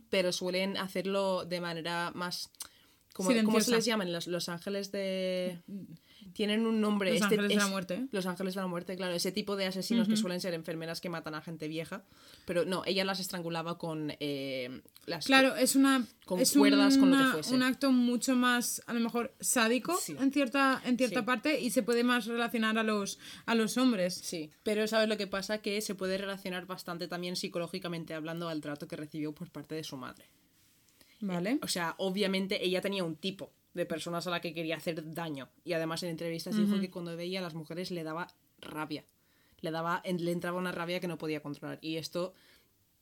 [0.10, 2.50] pero suelen hacerlo de manera más...
[3.14, 4.14] Como, ¿Cómo se les llaman?
[4.14, 5.60] Los, los ángeles de...
[6.34, 7.10] Tienen un nombre.
[7.12, 8.08] Los este- ángeles de la muerte.
[8.12, 9.14] Los ángeles de la muerte, claro.
[9.14, 12.04] Ese tipo de asesinos que suelen ser enfermeras que matan a gente vieja.
[12.46, 15.26] Pero no, ella las estrangulaba con eh, las...
[15.26, 16.06] Claro, es una.
[16.26, 17.56] con es cuerdas, con lo que fuese.
[17.56, 20.16] un acto mucho más, a lo mejor, sádico Sí.
[20.20, 21.26] en cierta, en cierta Sí.
[21.26, 24.14] parte y se puede más relacionar a los, a los hombres.
[24.14, 25.58] Sí, pero ¿sabes lo que pasa?
[25.62, 29.84] Que se puede relacionar bastante también psicológicamente hablando al trato que recibió por parte de
[29.84, 30.26] su madre.
[31.22, 31.60] ¿Vale?
[31.62, 35.50] O sea, obviamente ella tenía un tipo de personas a la que quería hacer daño.
[35.64, 38.28] Y además en entrevistas dijo que cuando veía a las mujeres le daba
[38.60, 39.06] rabia.
[39.62, 41.80] Le, daba, le entraba una rabia que no podía controlar.
[41.82, 42.34] Y esto,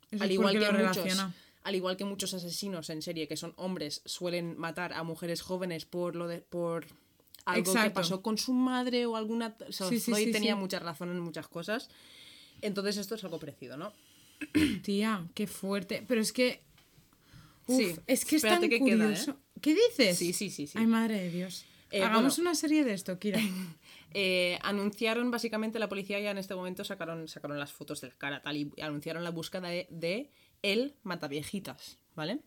[0.10, 1.26] Eso al igual, que muchos,
[1.64, 5.86] al igual que muchos asesinos en serie que son hombres suelen matar a mujeres jóvenes
[5.86, 6.88] por lo de por
[7.46, 10.80] algo que pasó con su madre o alguna o sea, Sí, sí, sí, tenía mucha
[10.80, 11.90] razón en muchas cosas
[12.62, 13.94] entonces esto es algo parecido no
[14.84, 16.04] Tía, qué fuerte.
[16.08, 16.62] Pero es que.
[17.68, 19.32] Uf, Sí, es que es tan espérate queda, curioso.
[19.32, 19.60] ¿eh?
[19.62, 20.18] ¿Qué dices?
[20.18, 21.66] sí sí sí sí Ay, madre de Dios.
[21.92, 22.50] Eh, Hagamos bueno.
[22.50, 23.40] una serie de esto, Kira.
[24.14, 28.42] Eh, anunciaron básicamente la policía ya en este momento sacaron sacaron las fotos del cara
[28.42, 32.40] tal y anunciaron la búsqueda de, de el mataviejitas vale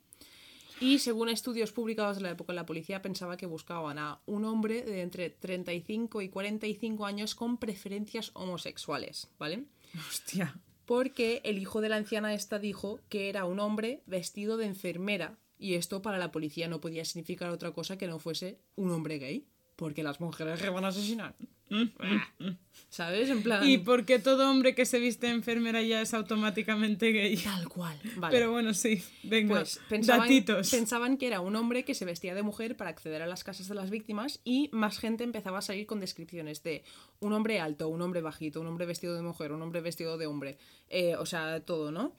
[0.80, 4.82] y según estudios publicados de la época la policía pensaba que buscaban a un hombre
[4.82, 9.64] de entre 35 y 45 años con preferencias homosexuales vale
[10.08, 10.58] Hostia.
[10.90, 15.38] Porque el hijo de la anciana esta dijo que era un hombre vestido de enfermera
[15.56, 19.20] y esto para la policía no podía significar otra cosa que no fuese un hombre
[19.20, 19.46] gay
[19.80, 21.34] porque las mujeres que van a asesinar
[22.90, 23.30] ¿sabes?
[23.30, 27.38] en plan Y porque todo hombre que se viste enfermera ya es automáticamente gay.
[27.38, 28.36] tal cual vale.
[28.36, 29.02] Pero bueno, sí.
[29.22, 29.54] Venga.
[29.54, 30.70] pues pensaban, datitos.
[30.70, 33.68] pensaban que era un hombre que se vestía de mujer para acceder a las casas
[33.68, 36.84] de las víctimas y más gente empezaba a salir con descripciones de
[37.20, 40.26] un hombre alto, un hombre bajito, un hombre vestido de mujer, un hombre vestido de
[40.26, 40.58] hombre,
[40.90, 42.14] eh, o sea, todo, ¿no?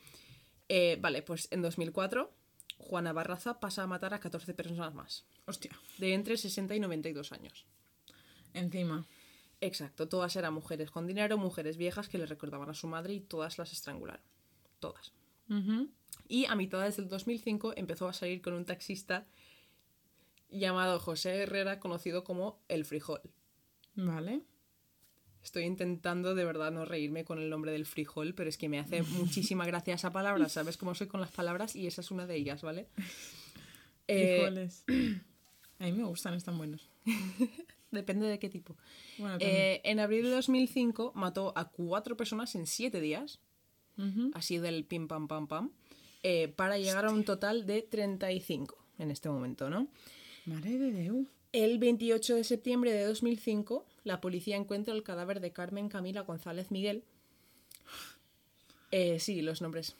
[0.67, 2.40] Eh, vale, pues en 2004
[2.82, 5.72] Juana Barraza pasa a matar a 14 personas más, Hostia.
[5.98, 7.65] de entre 60 y 92 años.
[8.54, 9.06] Encima.
[9.62, 13.20] Exacto, todas eran mujeres con dinero, mujeres viejas que le recordaban a su madre y
[13.22, 14.24] todas las estrangularon.
[14.80, 15.13] Todas.
[16.28, 19.28] Y a mitades del 2005 empezó a salir con un taxista
[20.50, 23.22] llamado José Herrera, conocido como El Frijol.
[23.96, 24.41] Vale.
[25.43, 28.80] Estoy intentando de verdad no reírme con el nombre del frijol, pero es que me
[28.80, 30.49] hace muchísima gracia esa palabra.
[30.49, 31.75] ¿Sabes cómo soy con las palabras?
[31.75, 32.88] Y esa es una de ellas, ¿vale?
[34.08, 34.84] Eh, Frijoles.
[35.80, 36.89] A mí me gustan, están buenos.
[37.91, 38.75] depende de qué tipo.
[39.17, 39.38] Bueno.
[39.39, 43.39] Eh, en abril de 2005 mató a cuatro personas en siete días,
[43.97, 44.32] Ujú.
[44.34, 45.71] así del pim pam pam pam,
[46.23, 49.88] eh, para llegar a un total de 35 en este momento, ¿no?
[50.45, 51.27] Mare de Déu.
[51.53, 56.71] El 28 de septiembre de 2005, la policía encuentra el cadáver de Carmen Camila González
[56.71, 57.03] Miguel.
[58.91, 59.95] Eh, sí, los nombres.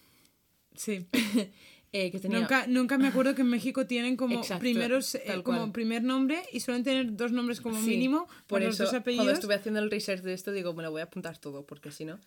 [0.76, 1.06] Sí.
[1.94, 2.40] Eh, que tenía...
[2.40, 6.42] Nunca, nunca me acuerdo que en México tienen como Exacto, primeros eh, como primer nombre
[6.54, 9.34] y suelen tener dos nombres como Sí, mínimo por por los eso, dos cuando apellidos.
[9.34, 12.06] estuve haciendo el research de esto, digo, me lo voy a apuntar todo, porque si
[12.06, 12.18] no.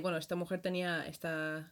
[0.00, 1.06] Bueno, esta mujer tenía.
[1.06, 1.70] Esta,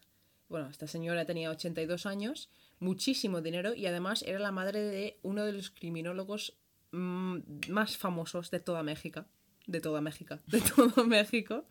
[0.50, 5.46] bueno, esta señora tenía 82 años, muchísimo dinero y además era la madre de uno
[5.46, 6.52] de los criminólogos
[6.92, 9.24] más famosos de toda México.
[9.66, 10.38] De toda México.
[10.46, 11.64] De todo México.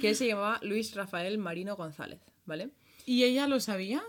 [0.00, 2.70] Que se llamaba Luis Rafael Marino González, ¿vale?
[3.06, 4.02] ¿Y ella lo sabía?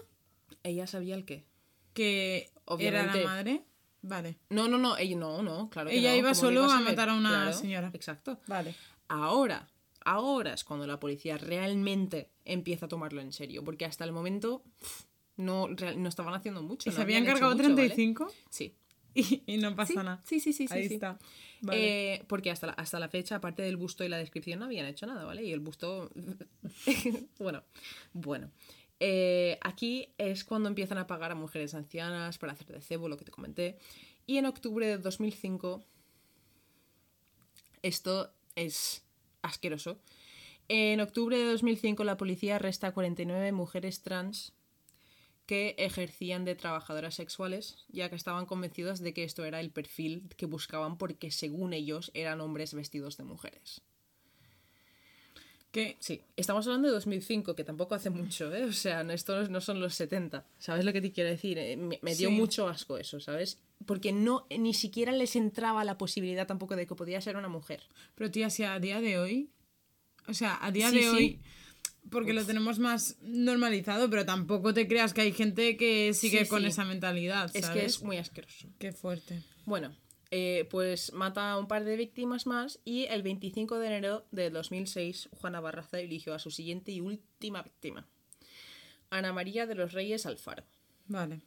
[0.63, 1.46] Ella sabía el qué.
[1.94, 3.63] Que era la madre.
[4.02, 4.38] Vale.
[4.50, 5.89] No, no, no, ella no, no, claro.
[5.89, 7.91] que Ella no, iba ¿cómo lo solo a matar a una Claro, señora.
[7.94, 8.39] Exacto.
[8.48, 8.76] Vale.
[9.08, 9.68] Ahora,
[10.04, 14.63] ahora es cuando la policía realmente empieza a tomarlo en serio, porque hasta el momento
[15.38, 16.89] no, real- no estaban haciendo mucho.
[16.89, 17.76] ¿Y se habían cargado mucho, ¿vale?
[17.89, 18.32] 35?
[18.50, 18.76] Sí.
[19.15, 20.21] Y, y no pasa Sí, nada.
[20.25, 20.93] sí, sí, sí, sí, Ahí sí.
[20.95, 21.17] está.
[21.62, 22.13] Vale.
[22.15, 24.86] Eh, porque hasta la, hasta la fecha, aparte del busto y la descripción, no habían
[24.86, 25.43] hecho nada, ¿vale?
[25.43, 26.12] Y el busto.
[27.39, 27.63] bueno,
[28.13, 28.51] bueno.
[28.99, 33.17] Eh, aquí es cuando empiezan a pagar a mujeres ancianas para hacer de cebo, lo
[33.17, 33.78] que te comenté.
[34.28, 35.84] Y en octubre de 2005.
[37.82, 39.04] Esto es
[39.41, 39.99] asqueroso.
[40.67, 44.54] En octubre de 2005 la policía arresta a 49 mujeres trans
[45.45, 50.23] que ejercían de trabajadoras sexuales, ya que estaban convencidas de que esto era el perfil
[50.38, 53.81] que buscaban porque según ellos eran hombres vestidos de mujeres.
[55.71, 58.63] que Sí, estamos hablando de 2005, que tampoco hace mucho, ¿eh?
[58.63, 60.45] O sea, no- estos no son los 70.
[60.58, 61.58] ¿Sabes lo que te quiero decir?
[61.58, 62.36] Eh, Me, me dio Sí.
[62.36, 63.58] mucho asco eso, ¿sabes?
[63.86, 67.84] Porque no, ni siquiera les entraba la posibilidad tampoco de que podía ser una mujer.
[68.15, 69.49] Pero tía, si a día de hoy,
[70.29, 71.08] o sea, a día Sí, de sí.
[71.10, 71.39] hoy,
[72.12, 76.50] porque lo tenemos más normalizado, pero tampoco te creas que hay gente que sigue Sí,
[76.50, 76.68] con sí.
[76.68, 77.82] esa mentalidad, Es ¿sabes?
[77.82, 78.68] que es muy asqueroso.
[78.80, 79.41] Qué fuerte.
[79.65, 79.96] Bueno,
[80.32, 84.50] eh, pues mata a un par de víctimas más y el 25 de enero de
[84.50, 88.08] 2006 Juana Barraza eligió a su siguiente y última víctima,
[89.10, 90.63] Ana María de los Reyes Alfaro.
[91.08, 91.41] Vale.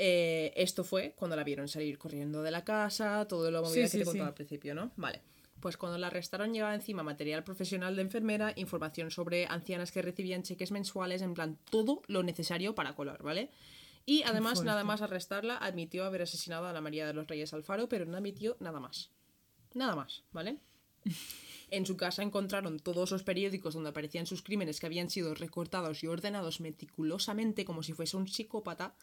[0.00, 3.98] Eh, esto fue cuando la vieron salir corriendo de la casa, todo lo movida Sí,
[3.98, 4.92] que te contaba al principio, ¿no?
[4.96, 5.22] Vale.
[5.60, 10.42] Pues cuando la arrestaron llevaba encima material profesional de enfermera, información sobre ancianas que recibían
[10.42, 13.50] cheques mensuales, en plan todo lo necesario para colar, ¿vale?
[14.06, 17.88] Y además, nada más arrestarla, admitió haber asesinado a la María de los Reyes Alfaro,
[17.88, 19.10] pero no admitió nada más.
[19.74, 20.58] Nada más, ¿vale?
[21.70, 26.02] En su casa encontraron todos los periódicos donde aparecían sus crímenes que habían sido recortados
[26.02, 28.94] y ordenados meticulosamente como si fuese un psicópata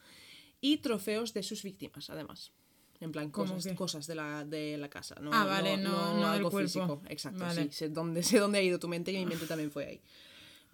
[0.60, 2.50] y trofeos de sus víctimas, además.
[3.00, 5.16] En plan, ¿Cómo cosas, cosas de, la, de la casa.
[5.20, 6.68] No, Ah, vale, no- no del algo cuerpo.
[6.68, 7.02] físico.
[7.08, 7.64] Exacto, Vale.
[7.64, 7.68] sí.
[7.72, 10.00] Sé dónde, sé dónde ha ido tu mente y mi mente también fue ahí.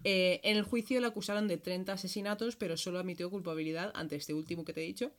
[0.05, 4.33] Eh, en el juicio le acusaron de 30 asesinatos, pero solo admitió culpabilidad ante este
[4.33, 5.11] último que te he dicho.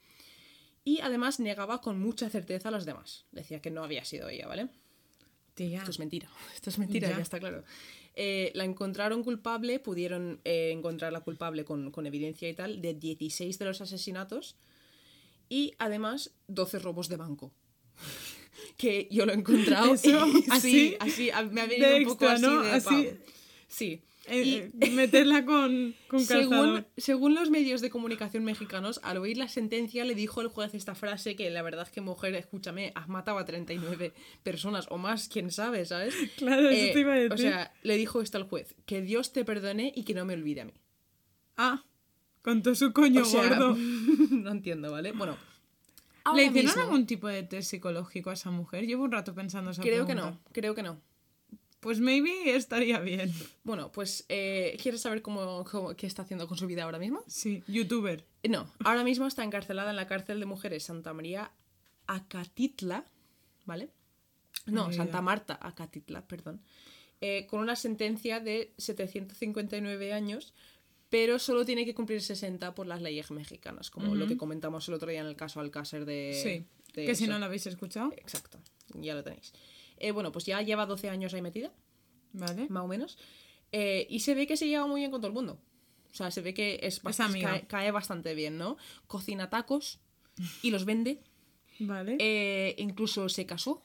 [0.84, 3.24] Y además negaba con mucha certeza a los demás.
[3.32, 4.68] Decía que no había sido ella, ¿vale?
[5.54, 5.78] Tía.
[5.78, 6.28] Esto es mentira.
[6.54, 7.16] Esto es mentira, Ya.
[7.16, 7.64] ya, está claro.
[8.16, 13.58] Eh, la encontraron culpable, pudieron eh, encontrarla culpable con, con evidencia y tal, de 16
[13.58, 14.56] de los asesinatos
[15.48, 17.52] y además 12 robos de banco.
[18.76, 19.94] que yo lo he encontrado.
[19.94, 22.62] Eso, y así, sí, así, me ha venido un poco extra, así ¿no?
[22.62, 23.08] de Así.
[23.68, 24.02] Sí.
[24.26, 24.54] Eh, Y-
[24.86, 26.20] eh, meterla con, con
[26.96, 30.94] según los medios de comunicación mexicanos, al oír la sentencia le dijo el juez esta
[30.94, 35.28] frase que la verdad es que mujer, escúchame, has matado a 39 personas o más,
[35.28, 36.14] quién sabe, ¿sabes?
[36.38, 37.32] Claro, eso Eh, te iba a decir.
[37.32, 40.32] O sea, le dijo esto al juez, que Dios te perdone y que no me
[40.32, 40.74] olvide a mí.
[41.58, 41.84] Ah,
[42.44, 43.74] con todo su coño O sea, gordo.
[44.30, 45.10] no entiendo, ¿vale?
[45.12, 45.36] Bueno,
[46.34, 48.86] ¿Le hicieron mismo- algún tipo de test psicológico a esa mujer?
[48.86, 51.00] Llevo un rato pensando esa Creo que no, creo que no.
[51.80, 53.30] Pues maybe estaría bien.
[53.62, 57.22] Bueno, pues, eh, ¿quieres saber cómo, cómo- qué está haciendo con su vida ahora mismo?
[57.26, 58.24] Sí, youtuber.
[58.48, 61.50] No, ahora mismo está encarcelada en la cárcel de mujeres Santa María
[62.06, 63.04] Acatitla,
[63.66, 63.90] ¿vale?
[64.66, 65.20] No, Santa.
[65.20, 66.60] Marta Acatitla, perdón.
[67.20, 70.52] eh, con una sentencia de 759 años,
[71.14, 74.94] pero solo tiene que cumplir 60 por las leyes mexicanas, como lo que comentamos el
[74.94, 76.32] otro día en el caso Alcácer de...
[76.42, 76.66] sí.
[76.92, 78.12] de Que si no lo habéis escuchado.
[78.16, 78.58] Exacto,
[78.94, 79.52] ya lo tenéis.
[79.98, 81.72] Eh, bueno, pues ya lleva 12 años ahí metida,
[82.32, 82.66] Vale.
[82.68, 83.16] más o menos,
[83.70, 85.60] eh, y se ve que se lleva muy bien con todo el mundo.
[86.10, 87.50] O sea, se ve que es amiga.
[87.50, 88.76] cae, cae bastante bien, ¿no?
[89.06, 90.00] Cocina tacos
[90.62, 91.20] y los vende.
[91.78, 92.16] Vale.
[92.18, 93.84] Eh, incluso se casó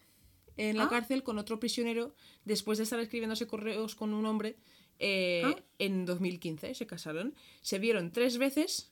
[0.58, 0.90] en la Ah.
[0.90, 4.58] cárcel con otro prisionero después de estar escribiéndose correos con un hombre
[5.00, 5.56] eh, Ah.
[5.80, 6.74] en 2015.
[6.76, 7.34] Se casaron.
[7.62, 8.92] Se vieron tres veces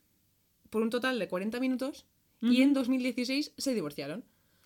[0.69, 2.05] por un total de 40 minutos
[2.41, 4.23] y en 2016 se divorciaron.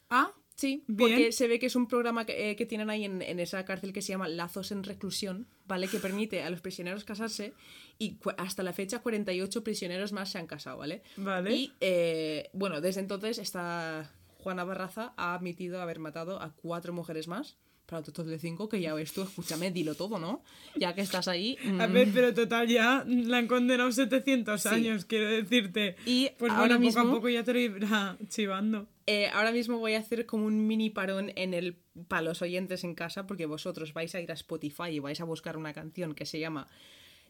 [0.10, 0.98] ah, Sí, Bien.
[0.98, 3.66] porque se ve que es un programa que, eh, que tienen ahí en, en esa
[3.66, 5.88] cárcel que se llama Lazos en Reclusión, ¿vale?
[5.88, 7.54] Que permite a los prisioneros casarse
[7.98, 11.02] y hasta la fecha 48 prisioneros más se han casado, ¿vale?
[11.18, 11.56] Vale.
[11.56, 17.28] Y eh, bueno, desde entonces esta Juana Barraza ha admitido haber matado a cuatro mujeres
[17.28, 17.58] más.
[17.92, 20.42] Para un total de cinco, que ya ves tú, escúchame, dilo todo, ¿no?
[20.78, 21.58] Ya que estás ahí.
[21.78, 24.70] A mm, ver, pero total, ya la han condenado 700 Sí.
[24.70, 25.98] años, quiero decirte.
[26.06, 28.88] Y pues ahora bueno, poco a mismo- poco ya te lo irá chivando.
[29.08, 31.76] Eh, ahora mismo voy a hacer como un mini parón en el
[32.08, 35.26] para los oyentes en casa, porque vosotros vais a ir a Spotify y vais a
[35.26, 36.68] buscar una canción que se llama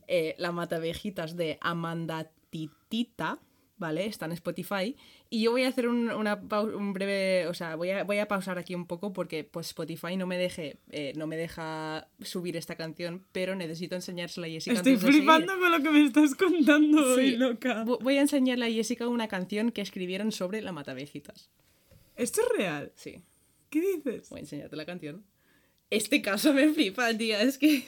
[0.07, 3.39] eh, La Matavejitas de Amanda Titita,
[3.81, 4.05] ¿vale?
[4.05, 4.95] Está en Spotify.
[5.29, 7.47] Y yo voy a hacer un, una un breve.
[7.47, 10.37] O sea, voy a, voy a pausar aquí un poco porque pues Spotify no me
[10.37, 14.75] deje, eh, no me deja subir esta canción, pero necesito enseñársela a Jessica.
[14.77, 17.83] Estoy flipando con lo que me estás contando hoy, loca.
[17.83, 21.49] Vo- Voy a enseñarle a Jessica una canción que escribieron sobre la Matavejitas.
[22.15, 22.91] ¿Esto es real?
[22.95, 23.21] Sí.
[23.71, 24.29] ¿Qué dices?
[24.29, 25.23] Voy a enseñarte la canción.
[25.89, 27.41] Este caso me flipa, tía.
[27.41, 27.83] Es que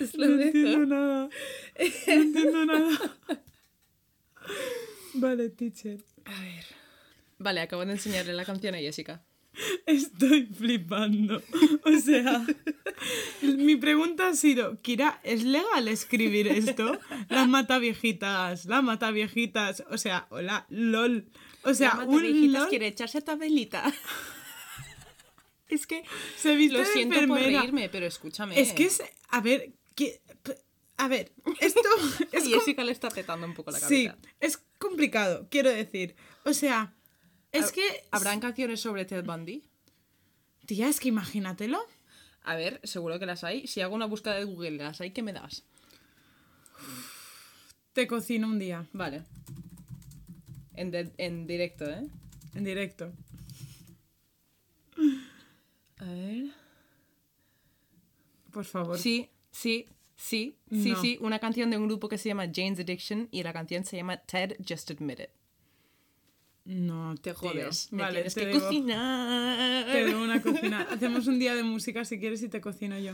[0.00, 1.28] es lo No entiendo nada.
[2.06, 2.98] No entiendo nada.
[5.16, 5.98] Vale, teacher.
[6.24, 6.64] A ver.
[7.38, 9.24] Vale, acabo de enseñarle la canción a Jessica.
[9.86, 11.42] Estoy flipando.
[11.84, 12.44] O sea,
[13.42, 16.98] mi pregunta ha sido, Kira, ¿es legal escribir esto?
[17.28, 19.84] Las mata viejitas, las mata viejitas.
[19.90, 21.28] O sea, hola, lol.
[21.62, 23.92] O sea, la un Mataviejitas lol quiere echarse tabelita.
[25.68, 26.04] es que
[26.36, 27.60] se viste lo siento por enfermera.
[27.60, 28.60] reírme, pero escúchame.
[28.60, 30.20] Es que es, a ver, que,
[30.98, 31.80] a ver, esto
[32.32, 34.28] es Jessica le está petando un poco la Sí, cabeza.
[34.40, 36.16] es complicado, quiero decir.
[36.44, 36.94] O sea,
[37.52, 37.82] es que...
[38.10, 39.64] ¿Habrán canciones sobre Ted Bundy?
[40.66, 41.80] Tía, es que imagínatelo.
[42.42, 43.66] A ver, seguro que las hay.
[43.66, 45.64] Si hago una búsqueda de Google, las hay, ¿qué me das?
[47.92, 49.22] Te cocino un día, Vale.
[50.74, 52.06] En, de- en directo, ¿eh?
[52.54, 53.10] en directo.
[55.98, 56.52] A ver.
[58.52, 58.98] Por favor.
[58.98, 61.00] Sí, sí, sí, sí, No.
[61.00, 61.18] sí.
[61.20, 64.16] Una canción de un grupo que se llama Jane's Addiction y la canción se llama
[64.16, 65.28] Ted Just Admit It.
[66.64, 67.34] No, Te tío.
[67.34, 67.92] jodes.
[67.92, 69.86] Me Vale, tienes te que cocinar.
[69.86, 70.86] Te debo una cocina.
[70.90, 73.12] Hacemos un día de música si quieres y te cocino yo.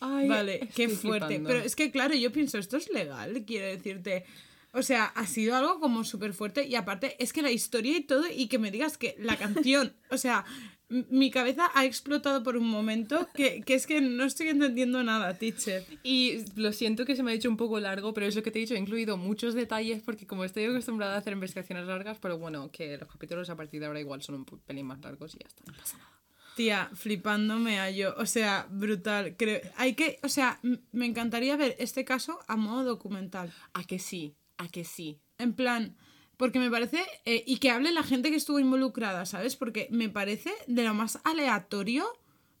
[0.00, 1.26] Ay, Vale, qué fuerte.
[1.26, 1.48] flipando.
[1.48, 4.24] Pero es que, claro, yo pienso, esto es legal, quiero decirte.
[4.72, 8.00] O sea, ha sido algo como súper fuerte y aparte es que la historia y
[8.02, 10.44] todo y que me digas que la canción, o sea,
[10.88, 15.34] mi cabeza ha explotado por un momento que, que es que no estoy entendiendo nada,
[15.34, 15.84] teacher.
[16.02, 18.50] Y lo siento que se me ha hecho un poco largo, pero es lo que
[18.50, 22.18] te he dicho, he incluido muchos detalles porque como estoy acostumbrada a hacer investigaciones largas,
[22.20, 25.34] pero bueno, que los capítulos a partir de ahora igual son un pelín más largos
[25.34, 26.10] y ya está, no pasa nada.
[26.54, 28.14] Tía, flipándome a yo.
[28.16, 29.34] O sea, brutal.
[29.36, 30.60] Creo, hay que, o sea,
[30.92, 33.52] me encantaría ver este caso a modo documental.
[33.72, 34.36] ¿A que sí?
[34.56, 35.20] ¿A que sí?
[35.38, 35.96] En plan,
[36.36, 37.04] porque me parece.
[37.24, 39.56] eh, y que hable la gente que estuvo involucrada, ¿sabes?
[39.56, 42.06] Porque me parece de lo más aleatorio,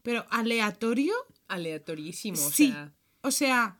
[0.02, 1.14] pero aleatorio,
[1.48, 2.68] Aleatorísimo, o sí.
[2.68, 2.92] sea...
[3.22, 3.78] O sea,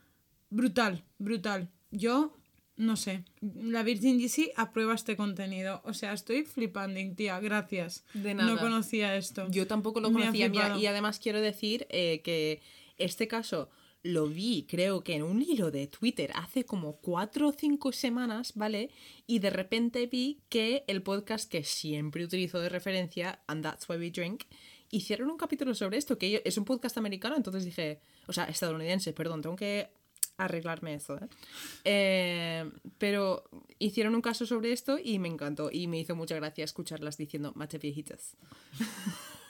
[0.50, 1.68] brutal, brutal.
[1.90, 2.34] Yo,
[2.76, 3.24] no sé.
[3.42, 5.82] La Virgin GC aprueba este contenido.
[5.84, 7.38] O sea, estoy flipando, tía.
[7.40, 8.04] Gracias.
[8.14, 8.60] De No nada.
[8.60, 9.46] conocía esto.
[9.50, 10.50] Yo tampoco lo conocía.
[10.78, 12.62] y además quiero decir eh, que
[12.96, 13.68] este caso
[14.04, 18.52] lo vi, creo que en un hilo de Twitter hace como cuatro o cinco semanas,
[18.54, 18.90] ¿vale?
[19.26, 23.96] Y de repente vi que el podcast que siempre utilizo de referencia, And That's Why
[23.96, 24.44] We Drink,
[24.90, 29.14] hicieron un capítulo sobre esto, que es un podcast americano, entonces dije, o sea, estadounidense,
[29.14, 29.88] perdón, tengo que
[30.36, 31.28] arreglarme eso, ¿eh?
[31.84, 33.44] Eh, pero
[33.78, 37.52] hicieron un caso sobre esto y me encantó y me hizo mucha gracia escucharlas diciendo
[37.56, 38.36] mate viejitas.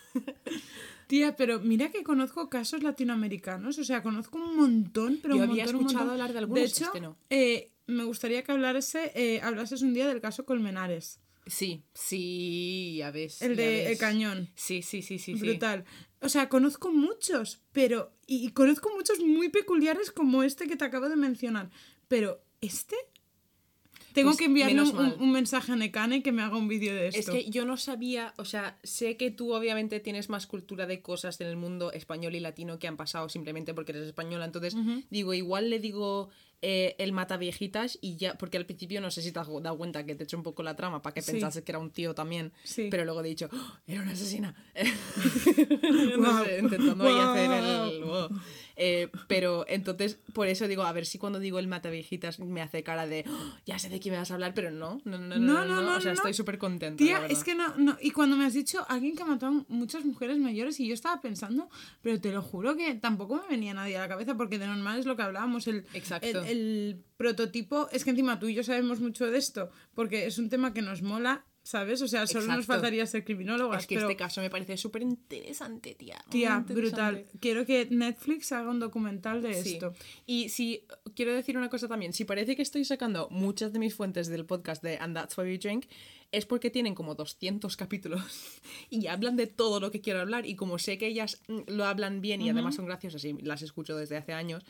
[1.07, 5.51] Tía, pero mira que conozco casos latinoamericanos, o sea, conozco un montón, pero Yo un
[5.51, 7.17] había montón, escuchado hablar de algunos, De hecho, este no.
[7.29, 13.11] eh, me gustaría que hablase, eh, hablases un día del caso Colmenares, Sí, sí, ya
[13.11, 13.43] ves.
[13.43, 13.91] el ya de ves.
[13.91, 14.49] El Cañón.
[14.55, 15.35] Sí, sí, sí, sí.
[15.35, 15.41] sí.
[15.41, 15.85] Brutal.
[16.23, 18.13] O sea, conozco muchos, pero.
[18.27, 21.69] Y, y conozco muchos muy peculiares como este que te acabo de mencionar.
[22.09, 22.97] Pero, ¿este?
[24.15, 24.81] Tengo Pues que enviarle
[25.19, 27.33] un, mensaje a Nekane que me haga un vídeo de Es esto.
[27.33, 31.41] que yo no sabía, o sea, sé que tú obviamente tienes más cultura de cosas
[31.41, 34.45] en el mundo español y latino que han pasado simplemente porque eres española.
[34.45, 34.77] Entonces,
[35.11, 36.29] digo, igual le digo
[36.63, 39.77] eh, el mata viejitas y ya, porque al principio no sé si te has dado
[39.77, 41.33] cuenta que te he hecho un poco la trama para que Sí.
[41.33, 42.87] pensases que era un tío también, Sí.
[42.91, 44.55] pero luego he dicho, "Oh, era una asesina.
[46.19, 46.45] no Guau.
[46.45, 48.05] sé, intentando ahí hacer el...
[48.05, 48.29] Wow.
[48.77, 52.61] Eh, pero entonces, por eso digo, a ver si cuando digo el mata viejitas me
[52.63, 55.19] hace cara de, "Oh, ya sé de qué me vas a hablar, pero no, no,
[55.19, 56.17] no, no, no, no, no, o sea, no.
[56.17, 56.97] estoy súper contenta.
[56.97, 57.97] Tía, es que no, no.
[58.01, 60.95] Y cuando me has dicho alguien que ha matado a muchas mujeres mayores, y yo
[60.95, 61.69] estaba pensando,
[62.03, 64.99] pero te lo juro que tampoco me venía nadie a la cabeza, porque de normal
[64.99, 65.67] es lo que hablábamos.
[65.67, 66.27] El, Exacto.
[66.27, 67.89] el, el prototipo.
[67.93, 70.83] Es que encima tú y yo sabemos mucho de esto, porque es un tema que
[70.83, 71.45] nos mola.
[71.65, 72.01] ¿Sabes?
[72.03, 73.81] O sea, solo nos faltaría ser criminólogas.
[73.81, 76.23] Es que pero, este caso me parece súper interesante, tía.
[76.31, 77.25] Tía, brutal.
[77.41, 79.73] Quiero que Netflix haga un documental de Sí.
[79.73, 79.95] esto.
[80.27, 80.85] Y si
[81.17, 84.45] quiero decir una cosa también, si parece que estoy sacando muchas de mis fuentes del
[84.45, 85.87] podcast de And That's Why We Drink,
[86.33, 88.23] es porque tienen como 200 capítulos
[88.91, 91.87] y hablan de todo lo que quiero hablar y como sé que ellas mm, lo
[91.87, 94.63] hablan bien y además son graciosas y las escucho desde hace años,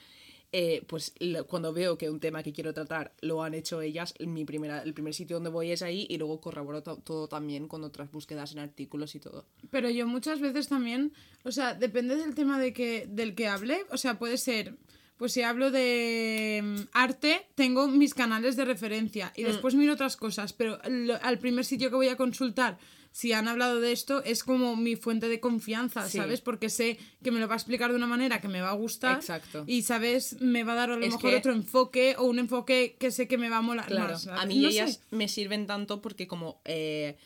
[0.56, 1.12] eh, pues
[1.48, 4.94] cuando veo que un tema que quiero tratar lo han hecho ellas, mi primera, el
[4.94, 8.52] primer sitio donde voy es ahí y luego corroboro to- todo también con otras búsquedas
[8.52, 9.46] en artículos y todo.
[9.70, 13.84] Pero yo muchas veces también, o sea, depende del tema de que, del que hable,
[13.90, 14.76] o sea, puede ser,
[15.16, 19.40] pues si hablo de mm, arte, tengo mis canales de referencia Mm.
[19.40, 22.78] y después miro otras cosas, pero lo- al primer sitio que voy a consultar,
[23.16, 26.18] si han hablado de esto, es como mi fuente de confianza, Sí.
[26.18, 26.40] ¿sabes?
[26.40, 28.74] Porque sé que me lo va a explicar de una manera que me va a
[28.74, 29.16] gustar.
[29.18, 29.62] Exacto.
[29.68, 30.40] Y, ¿sabes?
[30.40, 33.12] Me va a dar a lo Es mejor que- otro enfoque o un enfoque que
[33.12, 34.26] sé que me va a molar Claro, más.
[34.26, 35.00] a mí No ellas sé.
[35.16, 37.16] me sirven tanto porque como eh,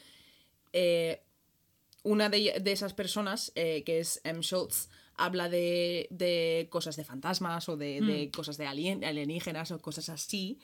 [0.74, 1.22] eh,
[2.02, 4.42] una de, de esas personas, eh, que es M.
[4.42, 9.80] Schultz, habla de, de cosas de fantasmas o de, de cosas de alien- alienígenas o
[9.80, 10.58] cosas así,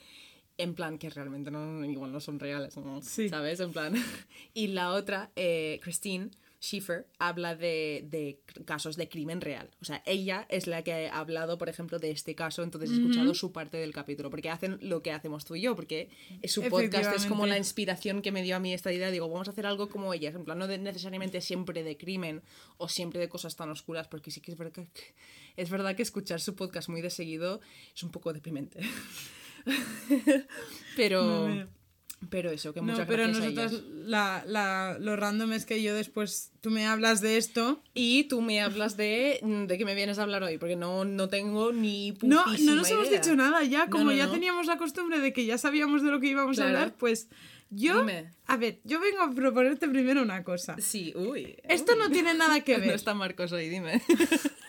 [0.57, 3.01] en plan que realmente no, igual no son reales, ¿no?
[3.01, 3.29] Sí.
[3.29, 3.59] ¿sabes?
[3.59, 3.93] En plan.
[4.53, 6.31] y la otra, eh, Christine
[6.65, 9.69] Schiffer, habla de, de casos de crimen real.
[9.81, 12.93] O sea, ella es la que ha hablado, por ejemplo, de este caso, entonces he
[12.93, 16.09] escuchado su parte del capítulo, porque hacen lo que hacemos tú y yo, porque
[16.45, 19.11] su podcast es como la inspiración que me dio a mí esta idea.
[19.11, 22.41] Digo, vamos a hacer algo como ellas, en plan, no de necesariamente siempre de crimen
[22.77, 25.13] o siempre de cosas tan oscuras, porque sí que es verdad que,
[25.57, 27.61] es verdad que escuchar su podcast muy de seguido
[27.93, 28.79] es un poco deprimente.
[30.95, 31.67] pero, No,
[32.29, 33.83] pero eso, que No, muchas pero gracias a nosotras, ellas.
[34.05, 37.81] la, la, lo random es que yo después, tú me hablas de esto.
[37.93, 41.29] Y tú me hablas de, de que me vienes a hablar hoy, porque no, no
[41.29, 44.31] tengo ni No, putísima no nos hemos dicho nada ya, No, como no, ya no.
[44.33, 46.77] teníamos la costumbre de que ya sabíamos de lo que íbamos Claro.
[46.77, 47.27] a hablar, pues
[47.69, 47.99] yo...
[47.99, 48.31] Dime.
[48.47, 50.75] A ver, yo vengo a proponerte primero una cosa.
[50.79, 51.57] Sí, uy.
[51.63, 52.91] Esto no tiene nada que No ver.
[52.95, 54.01] está Marcos hoy, dime.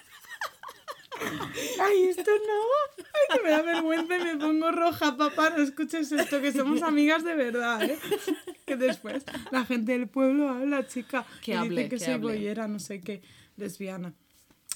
[1.81, 3.05] Ay, esto no.
[3.05, 5.51] Ay, que me da vergüenza y me pongo roja, papá.
[5.51, 7.99] No escuches esto, que somos amigas de verdad, ¿eh?
[8.67, 11.25] Que después la gente del pueblo habla, chica.
[11.43, 12.27] Que y dice hable, que que soy hable.
[12.35, 13.23] boyera, no sé qué,
[13.57, 14.15] lesbiana.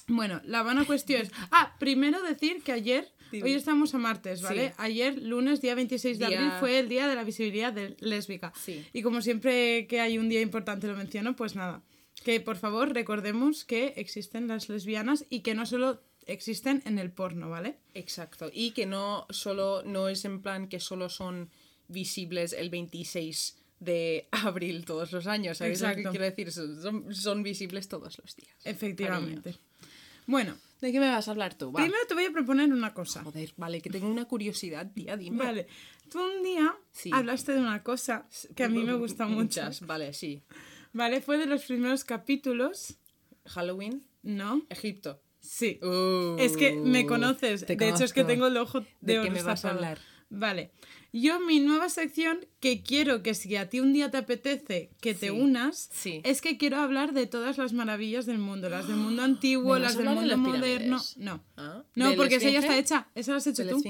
[0.07, 1.31] Bueno, la buena cuestión es...
[1.51, 3.11] Ah, primero decir que ayer...
[3.31, 3.45] Dime.
[3.45, 4.69] Hoy estamos a martes, ¿vale?
[4.69, 4.73] Sí.
[4.77, 8.51] Ayer, lunes, día 26 de Día- abril, fue el día de la visibilidad de- lésbica.
[8.61, 8.85] Sí.
[8.91, 11.81] Y como siempre que hay un día importante lo menciono, pues nada.
[12.25, 17.11] Que por favor recordemos que existen las lesbianas y que no solo existen en el
[17.11, 17.77] porno, ¿vale?
[17.93, 18.49] Exacto.
[18.53, 21.49] Y que no solo, no es en plan que solo son
[21.87, 25.57] visibles el 26 de abril todos los años.
[25.57, 26.09] ¿Sabes lo que Exacto.
[26.11, 26.51] quiero decir?
[27.13, 28.55] Son, visibles todos los días.
[28.63, 29.55] Efectivamente.
[30.27, 31.71] Bueno, ¿De qué me vas a hablar tú?
[31.71, 31.81] Va.
[31.81, 33.23] primero te voy a proponer una cosa.
[33.23, 35.43] Joder, vale, que tengo una curiosidad, tía, dime.
[35.43, 35.67] Vale,
[36.09, 37.11] tú un día Sí.
[37.13, 39.61] hablaste de una cosa que a mí me gusta mucho.
[39.61, 40.41] Muchas, vale, sí.
[40.91, 42.95] Vale, fue de los primeros capítulos,
[43.45, 44.63] Halloween, ¿no?
[44.69, 45.21] Egipto.
[45.41, 45.79] Sí.
[45.81, 47.65] Uh, Es que me conoces.
[47.65, 49.99] te de hecho, es que tengo el ojo de, ¿De qué me vas a hablar?
[50.29, 50.71] Vale.
[51.13, 55.13] Yo, mi nueva sección, que quiero que si a ti un día te apetece que
[55.13, 56.21] te Sí, unas, sí.
[56.23, 58.69] es que quiero hablar de todas las maravillas del mundo.
[58.69, 61.01] Las del mundo antiguo, ¿Me vas las del de mundo moderno.
[61.17, 61.43] No.
[61.57, 63.09] Ah, No, ¿del porque esa ya está hecha.
[63.13, 63.83] Esa la has hecho tú.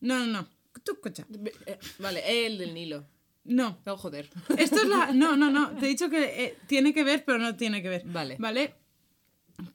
[0.00, 0.48] No, no, no.
[0.82, 1.26] Tú escucha.
[1.66, 3.06] Eh, Vale, el del Nilo.
[3.44, 3.78] No.
[3.84, 4.30] No, joder.
[4.56, 5.12] Esto es la.
[5.12, 5.70] No, no, no.
[5.78, 8.02] Te he dicho que eh, tiene que ver, pero no tiene que ver.
[8.06, 8.36] Vale.
[8.38, 8.74] Vale.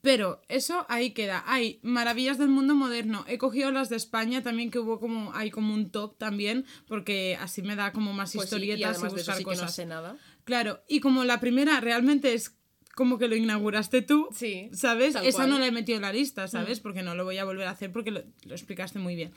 [0.01, 1.43] Pero eso ahí queda.
[1.47, 3.23] Hay maravillas del mundo moderno.
[3.27, 5.33] He cogido las de España también, que hubo como.
[5.33, 8.79] Hay como un top también, porque así me da como más Pues sí, y historietas
[8.79, 9.63] y, además de eso buscar sí que cosas.
[9.63, 10.17] no sé nada.
[10.43, 12.55] Claro, y como la primera realmente es
[12.95, 15.15] como que lo inauguraste tú, Sí, ¿sabes?
[15.15, 15.47] Esa cual.
[15.47, 15.51] Mm.
[15.51, 16.79] no la he metido en la lista, ¿sabes?
[16.79, 19.31] Porque no lo voy a volver a hacer porque lo, lo explicaste muy bien.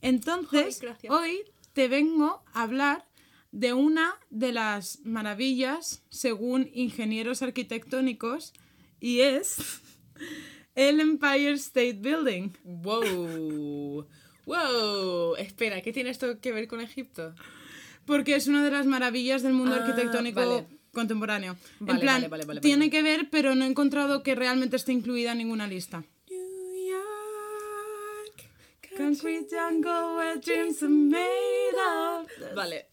[0.00, 1.40] Entonces, Ay, hoy
[1.72, 3.06] te vengo a hablar
[3.52, 8.52] de una de las maravillas según ingenieros arquitectónicos
[9.00, 9.56] y es
[10.74, 12.50] el Empire State Building.
[12.64, 14.06] Wow.
[14.46, 15.36] Wow.
[15.36, 17.34] Espera, ¿qué tiene esto que ver con Egipto?
[18.06, 20.66] Porque es una de las maravillas del mundo Ah, arquitectónico vale.
[20.92, 21.56] contemporáneo.
[21.80, 25.32] Vale, en plan, vale, tiene que ver, pero no he encontrado que realmente esté incluida
[25.32, 26.02] en ninguna lista.
[28.96, 32.54] Concrete jungle where dreams are made of.
[32.54, 32.86] Vale.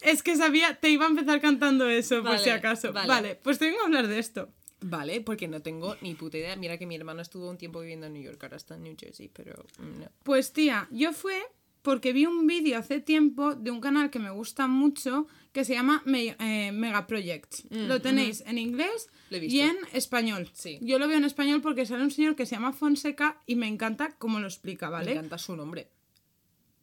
[0.00, 2.92] Es que sabía, te iba a empezar cantando eso, por si acaso.
[2.92, 3.06] vale.
[3.08, 3.34] Vale.
[3.42, 4.48] pues te vengo a hablar de esto.
[4.82, 6.56] Vale, porque no tengo ni puta idea.
[6.56, 8.96] Mira que mi hermano estuvo un tiempo viviendo en New York, ahora está en New
[8.98, 10.06] Jersey, pero mm, no.
[10.24, 11.40] Pues tía, yo fue
[11.82, 15.74] porque vi un vídeo hace tiempo de un canal que me gusta mucho que se
[15.74, 17.56] llama Me- eh, Mega Project.
[17.70, 20.50] lo tenéis en inglés Mm, y en español.
[20.52, 20.78] Sí.
[20.82, 23.66] Yo lo veo en español porque sale un señor que se llama Fonseca y me
[23.66, 25.12] encanta cómo lo explica, Me ¿vale?
[25.12, 25.88] encanta su nombre.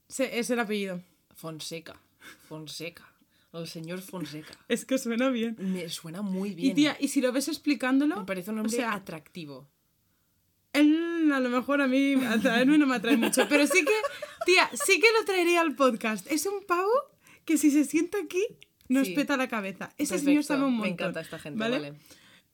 [0.08, 1.02] Se- es el apellido.
[1.36, 2.02] Fonseca.
[2.48, 3.14] Fonseca.
[3.54, 4.54] El señor Fonseca.
[4.68, 5.56] Es que suena bien.
[5.60, 6.76] Me suena muy Y bien.
[6.76, 9.68] tía, y si lo ves explicándolo, Me parece un o hombre sea, atractivo.
[10.74, 13.94] él a lo mejor a mí atraerme no me atrae mucho, pero sí que,
[14.46, 16.30] tía, sí que lo traería al podcast.
[16.32, 16.92] Es un pavo
[17.46, 18.46] que si se sienta aquí
[18.88, 19.14] nos Sí.
[19.14, 19.86] peta la cabeza.
[19.98, 20.82] Ese Perfecto, señor sabe un montón.
[20.88, 21.94] Me encanta esta gente, ¿vale?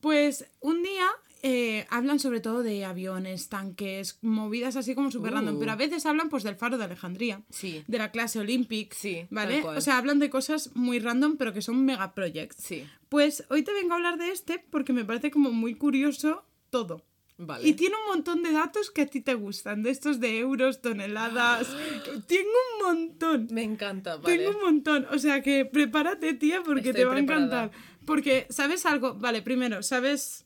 [0.01, 1.07] Pues un día
[1.47, 5.59] eh, hablan sobre todo de aviones, tanques, movidas así como súper random, Uh.
[5.59, 7.83] pero a veces hablan pues del faro de Alejandría, Sí.
[7.87, 9.63] de la clase Olympic, Sí, ¿vale?
[9.63, 12.55] O sea, hablan de cosas muy random, pero que son mega projects.
[12.57, 12.83] Sí.
[13.09, 17.05] Pues hoy te vengo a hablar de este porque me parece como muy curioso todo.
[17.37, 17.67] Vale.
[17.67, 20.81] Y tiene un montón de datos que a ti te gustan, de estos de euros,
[20.81, 21.67] toneladas.
[22.27, 23.47] Tengo un montón.
[23.51, 24.37] Me encanta, vale.
[24.37, 25.05] Tengo un montón.
[25.11, 27.43] O sea que prepárate, tía, porque Estoy te va preparada.
[27.61, 27.79] a encantar.
[28.05, 29.15] Porque, ¿sabes algo?
[29.15, 30.44] Vale, primero, ¿sabes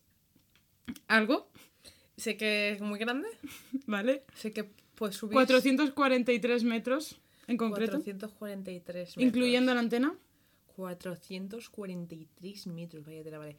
[1.07, 1.49] algo?
[2.17, 3.27] Sé que es muy grande.
[3.87, 4.23] ¿Vale?
[4.35, 4.65] Sé que
[4.95, 9.23] puede subir 443 metros en concreto, 443 metros.
[9.25, 10.15] incluyendo la antena.
[10.75, 13.55] 443 metros, vaya tela, vale.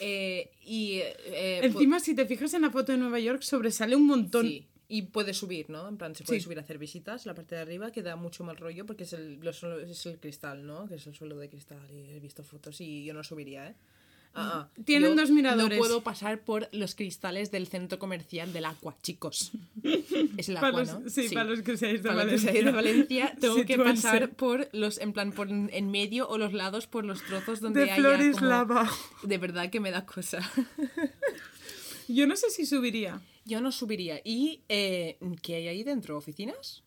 [0.00, 0.98] Eh, y.
[0.98, 4.46] eh, eh, Encima, si te fijas en la foto de Nueva York, sobresale un montón.
[4.46, 4.66] Sí.
[4.88, 5.88] Y puede subir, ¿no?
[5.88, 6.44] En plan, se puede Sí.
[6.44, 7.24] subir a hacer visitas.
[7.24, 10.18] La parte de arriba que da mucho mal rollo porque es el, los es el
[10.18, 10.88] cristal, ¿no?
[10.88, 11.78] Que es el suelo de cristal.
[11.92, 13.74] Y he visto fotos y yo no subiría, ¿eh?
[14.32, 14.82] Ah, ah.
[14.84, 15.76] Tienen dos miradores.
[15.76, 19.50] No puedo pasar por los cristales del centro comercial del Aqua, chicos.
[20.36, 21.08] Es el Aqua, los- ¿no?
[21.10, 22.52] sí, para los que seáis de Para que Valencia.
[22.52, 26.52] seáis de Valencia, tengo que pasar por los, en plan, por en medio o los
[26.52, 28.88] lados, por los trozos donde De haya flores como- lava.
[29.24, 30.38] De verdad que me da cosa.
[32.08, 33.20] Yo no sé si subiría.
[33.44, 34.20] Yo no subiría.
[34.24, 36.16] ¿Y eh, qué hay ahí dentro?
[36.16, 36.82] ¿Oficinas?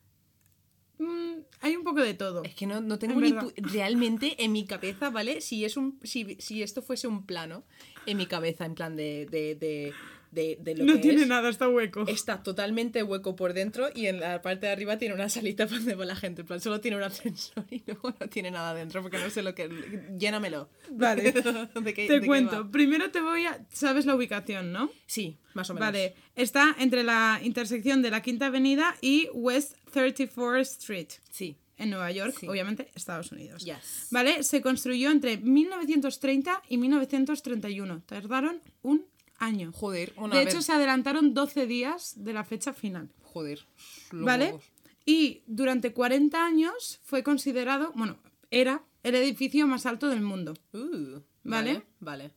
[0.99, 2.43] Mm, hay un poco de todo.
[2.43, 5.41] Es que no, no tengo En ni realmente en mi cabeza, ¿vale?
[5.41, 7.63] Si es un si, si esto fuese un plano
[8.05, 9.93] en mi cabeza en plan de de, de,
[10.33, 12.05] de, de lo No que tiene es, nada, está hueco.
[12.07, 15.77] está totalmente hueco por dentro y en la parte de arriba tiene una salita para
[15.77, 18.73] donde va la gente, en plan solo tiene un ascensor y luego no tiene nada
[18.73, 19.69] dentro porque no sé lo que
[20.17, 20.69] llénamelo.
[20.91, 21.31] Vale.
[21.81, 22.69] ¿De qué- de Te cuento.
[22.71, 23.65] Primero te voy a...
[23.71, 24.89] ¿Sabes la ubicación, no?
[25.05, 25.87] Sí, más o menos.
[25.87, 26.15] Vale.
[26.35, 31.07] Está entre la intersección de la Quinta Avenida y West 34th Street.
[31.29, 31.57] Sí.
[31.75, 32.47] En Nueva York, Sí.
[32.47, 33.65] obviamente, Estados Unidos.
[33.65, 34.07] Yes.
[34.11, 34.43] ¿Vale?
[34.43, 38.01] Se construyó entre 1930 y 1931.
[38.05, 39.05] Tardaron un
[39.37, 39.71] año.
[39.73, 40.53] Joder, una De vez.
[40.53, 43.09] hecho, se adelantaron 12 días de la fecha final.
[43.21, 43.65] Joder.
[44.11, 44.45] los ¿Vale?
[44.45, 44.63] huevos.
[45.05, 48.17] Y durante 40 años fue considerado, bueno,
[48.51, 50.53] era el edificio más alto del mundo.
[50.73, 51.83] Uh, ¿Vale?
[51.99, 52.31] Vale.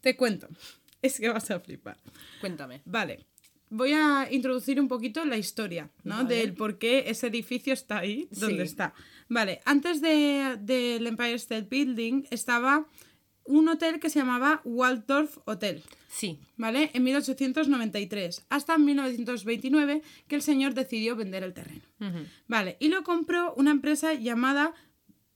[0.00, 0.48] Te cuento.
[1.02, 1.98] Es que vas a flipar.
[2.40, 2.80] Cuéntame.
[2.84, 3.26] Vale.
[3.68, 6.16] Voy a introducir un poquito la historia, ¿no?
[6.16, 6.34] Vale.
[6.36, 8.70] Del por qué ese edificio está ahí, donde Sí.
[8.72, 8.94] está.
[9.28, 12.86] Vale, antes de- del Empire State Building estaba
[13.46, 15.82] un hotel que se llamaba Waldorf Hotel.
[16.08, 16.38] Sí.
[16.56, 16.90] ¿Vale?
[16.94, 21.82] En 1893, hasta 1929, que el señor decidió vender el terreno.
[22.48, 24.72] Vale, y lo compró una empresa llamada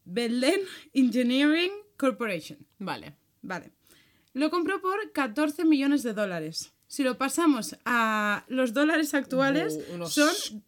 [0.05, 0.61] Belden
[0.93, 2.59] Engineering Corporation.
[2.79, 3.15] Vale.
[3.43, 3.71] Vale.
[4.33, 6.73] Lo compró por 14 millones de dólares.
[6.87, 10.65] Si lo pasamos a los dólares actuales, Uh, unos- son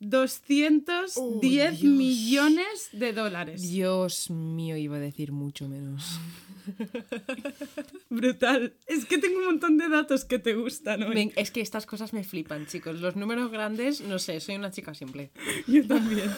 [0.00, 1.40] 210 Oh,
[1.86, 3.62] millones de dólares.
[3.62, 6.18] Dios mío, iba a decir mucho menos.
[8.10, 8.74] Brutal.
[8.86, 11.14] Es que tengo un montón de datos que te gustan hoy.
[11.14, 13.00] Ven, es que estas cosas me flipan, chicos.
[13.00, 15.30] Los números grandes, no sé, soy una chica simple.
[15.66, 16.30] Yo también.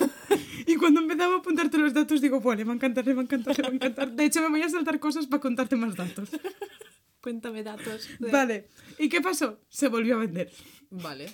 [0.67, 3.21] Y cuando empezaba a apuntarte los datos, digo, "Buah, le va a encantar, le va
[3.21, 4.13] a encantar, le va a encantar.
[4.13, 6.29] De hecho, me voy a saltar cosas para contarte más datos.
[7.21, 8.09] Cuéntame datos.
[8.19, 8.69] de- Vale.
[8.99, 9.61] ¿Y qué pasó?
[9.69, 10.51] Se volvió a vender.
[10.91, 11.27] Vale.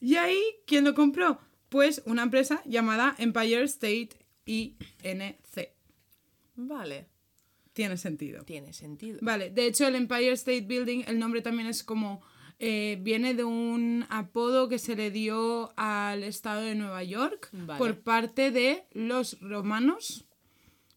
[0.00, 1.40] Y ahí, ¿quién lo compró?
[1.68, 4.10] Pues una empresa llamada Empire State
[4.44, 5.70] INC.
[6.54, 7.06] Vale.
[7.72, 8.44] Tiene sentido.
[8.44, 9.18] Tiene sentido.
[9.22, 12.22] Vale, de hecho el Empire State Building, el nombre también es como...
[12.58, 17.78] eh, viene de un apodo que se le dio al estado de Nueva York Vale.
[17.78, 20.25] por parte de los romanos,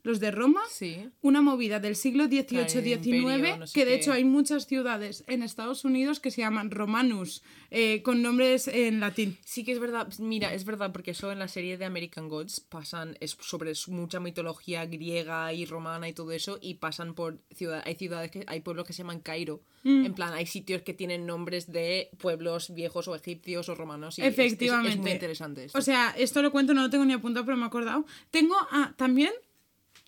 [0.10, 0.62] los de Roma.
[0.70, 1.10] Sí.
[1.22, 3.97] Una movida del siglo XVIII-XIX, imperio, no sé que de qué.
[3.97, 7.41] hecho hay muchas ciudades en Estados Unidos que se llaman Romanus,
[7.72, 9.38] eh, con nombres en latín.
[9.45, 12.60] Sí que es verdad, mira, es verdad, porque eso en la serie de American Gods
[12.60, 17.86] pasan, es sobre mucha mitología griega y romana y todo eso, y pasan por ciudades,
[17.86, 20.05] hay ciudades, que hay pueblos que se llaman Cairo, Mm.
[20.07, 24.22] en plan, hay sitios que tienen nombres de pueblos viejos o egipcios o romanos, y
[24.22, 24.89] es- es- Efectivamente.
[24.89, 25.78] Es, muy interesante esto.
[25.78, 28.05] O sea, esto lo cuento, no lo tengo ni apuntado, pero me he acordado.
[28.30, 29.32] Tengo ah, también,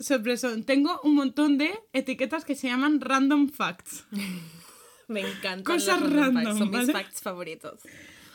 [0.01, 4.05] sorpresón, tengo un montón de etiquetas que se llaman random facts.
[5.07, 6.85] me encantan cosas los random facts, son ¿vale?
[6.85, 7.81] mis facts favoritos.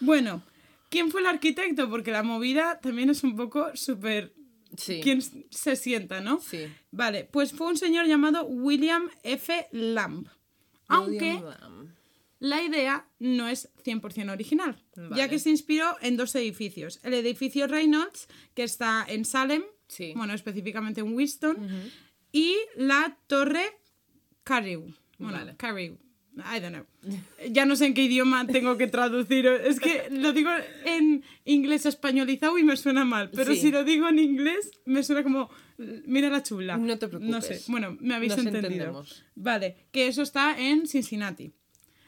[0.00, 0.42] Bueno,
[0.90, 1.88] ¿quién fue el arquitecto?
[1.88, 4.34] Porque la movida también es un poco súper...
[4.76, 5.00] Sí.
[5.02, 6.40] ¿Quién se sienta, no?
[6.40, 6.66] Sí.
[6.90, 9.68] Vale, pues fue un señor llamado William F.
[9.72, 10.28] Lamb.
[10.88, 11.94] Aunque Lamb.
[12.40, 17.00] la idea no es 100% original, ya que se inspiró en dos edificios.
[17.04, 20.12] El edificio Reynolds, que está en Salem, Sí.
[20.16, 21.56] bueno, específicamente en Winston,
[22.32, 23.64] y la Torre
[24.44, 24.92] Carew.
[25.18, 25.56] Bueno, Vale.
[26.38, 26.84] I don't know.
[27.50, 29.46] Ya no sé en qué idioma tengo que traducir.
[29.46, 30.50] Es que lo digo
[30.84, 33.30] en inglés españolizado y me suena mal.
[33.30, 33.60] Pero Sí.
[33.60, 35.48] si lo digo en inglés, me suena como.
[35.78, 36.76] Mira la chula.
[36.76, 37.48] No te No sé.
[37.48, 37.68] preocupes.
[37.68, 38.66] Bueno, me habéis Nos entendido.
[38.66, 39.24] entendemos.
[39.34, 41.52] Vale, que eso está en Cincinnati.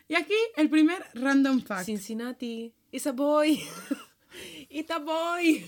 [0.09, 1.87] Y aquí el primer random fact.
[1.87, 3.59] Cincinnati, it's a boy.
[4.71, 5.65] It's a boy.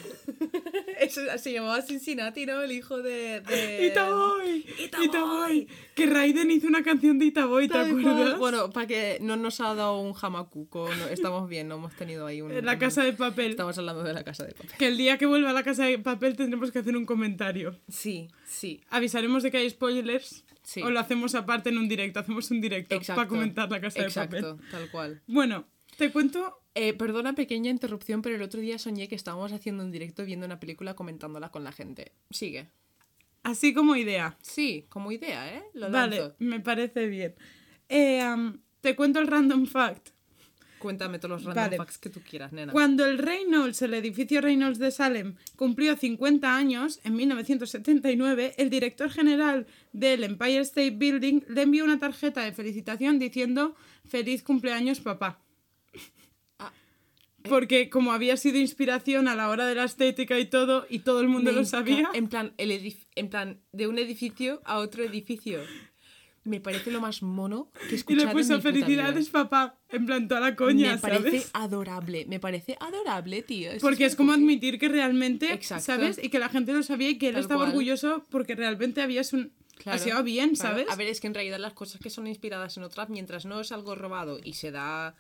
[1.00, 2.60] Eso se llamaba Cincinnati, ¿no?
[2.60, 3.40] El hijo de.
[3.40, 3.86] de...
[3.90, 5.06] Itaboy, Itaboy.
[5.06, 5.68] Itaboy.
[5.94, 8.06] Que Raiden hizo una canción de Itaboy, ¿te Tal cual.
[8.08, 8.38] acuerdas?
[8.38, 12.26] Bueno, para que no nos ha dado un jamacuco, no, estamos bien, no hemos tenido
[12.26, 12.52] ahí un...
[12.52, 13.52] En la casa de papel.
[13.52, 14.72] Estamos hablando de la casa de papel.
[14.78, 17.80] Que el día que vuelva a la casa de papel tendremos que hacer un comentario.
[17.88, 18.82] Sí, sí.
[18.90, 20.44] Avisaremos de que hay spoilers.
[20.62, 20.82] Sí.
[20.82, 22.20] O lo hacemos aparte en un directo.
[22.20, 23.18] Hacemos un directo Exacto.
[23.18, 24.70] para comentar la casa Exacto, de papel.
[24.70, 25.22] tal cual.
[25.26, 25.66] Bueno,
[26.00, 26.56] te cuento.
[26.74, 30.46] Eh, perdona, pequeña interrupción, pero el otro día soñé que estábamos haciendo un directo viendo
[30.46, 32.12] una película comentándola con la gente.
[32.30, 32.70] Sigue.
[33.42, 34.38] Así como idea.
[34.40, 35.62] Sí, como idea, ¿eh?
[35.74, 36.36] Lo Vale, lanzo.
[36.38, 37.34] me parece bien.
[37.90, 38.24] Eh,
[38.80, 40.10] te cuento el random fact.
[40.78, 41.76] Cuéntame todos los random Vale.
[41.76, 42.72] facts que tú quieras, nena.
[42.72, 49.10] Cuando el Reynolds, el edificio Reynolds de Salem, cumplió 50 años, en 1979, el director
[49.10, 53.74] general del Empire State Building le envió una tarjeta de felicitación diciendo
[54.08, 55.42] Feliz cumpleaños, papá.
[57.48, 61.20] Porque como había sido inspiración a la hora de la estética y todo, y todo
[61.20, 62.70] el mundo Me lo sabía, En plan, el
[63.16, 65.60] en plan, de un edificio a otro edificio.
[66.42, 70.06] Me parece lo más mono que he y le puso en mi felicidades, papá, en
[70.06, 71.50] plan toda la coña, Me parece ¿sabes?
[71.52, 73.70] adorable, me parece adorable, tío.
[73.70, 75.84] Eso Porque es como admitir que realmente, Exacto.
[75.84, 76.18] ¿sabes?
[76.22, 77.70] Y que la gente lo sabía y que él Tal estaba cual.
[77.70, 79.52] orgulloso porque realmente habías un...
[79.76, 80.76] Claro, Hacía bien, claro.
[80.76, 80.86] ¿sabes?
[80.90, 83.60] A ver, es que en realidad las cosas que son inspiradas en otras, mientras no
[83.60, 85.14] es algo robado y se da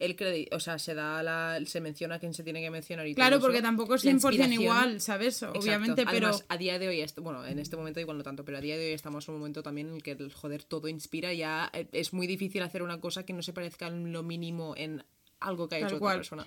[0.00, 3.06] el crédito, o sea, se da la, se menciona a quien se tiene que mencionar
[3.06, 5.34] y Claro, todo porque eso, tampoco es la 100% inspiración- igual, ¿sabes?
[5.42, 5.60] Exacto.
[5.60, 6.28] Obviamente, pero...
[6.28, 8.76] Además, a día de hoy, bueno, en este momento igual no tanto, pero a día
[8.76, 11.32] de hoy estamos en un momento también en el que el joder todo inspira.
[11.34, 14.74] Ya eh, es muy difícil hacer una cosa que no se parezca en lo mínimo
[14.76, 15.04] en
[15.38, 16.20] algo que ha Tal hecho cual.
[16.20, 16.46] otra persona.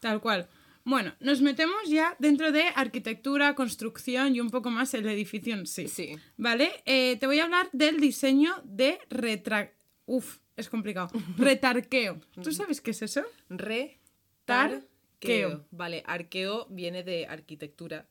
[0.00, 0.48] Tal cual.
[0.84, 5.66] Bueno, nos metemos ya dentro de arquitectura, construcción y un poco más el edificio en
[5.66, 5.86] sí.
[5.88, 6.16] Sí.
[6.36, 6.70] ¿Vale?
[6.86, 9.72] Eh, te voy a hablar del diseño de retra...
[10.06, 11.08] Uf, es complicado.
[11.38, 12.20] Retarqueo.
[12.42, 13.22] ¿Tú sabes qué es eso?
[13.48, 14.00] Retarqueo.
[14.44, 15.64] Tarqueo.
[15.70, 18.06] Vale, arqueo viene de arquitectura.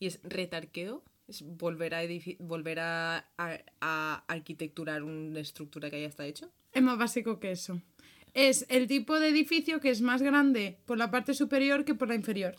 [0.00, 1.04] ¿Y es retarqueo?
[1.26, 2.00] Es volver a,
[2.38, 6.50] volver a, a- a arquitecturar una estructura que ya está hecho.
[6.72, 7.80] Es más básico que eso.
[8.34, 12.08] Es el tipo de edificio que es más grande por la parte superior que por
[12.08, 12.54] la inferior.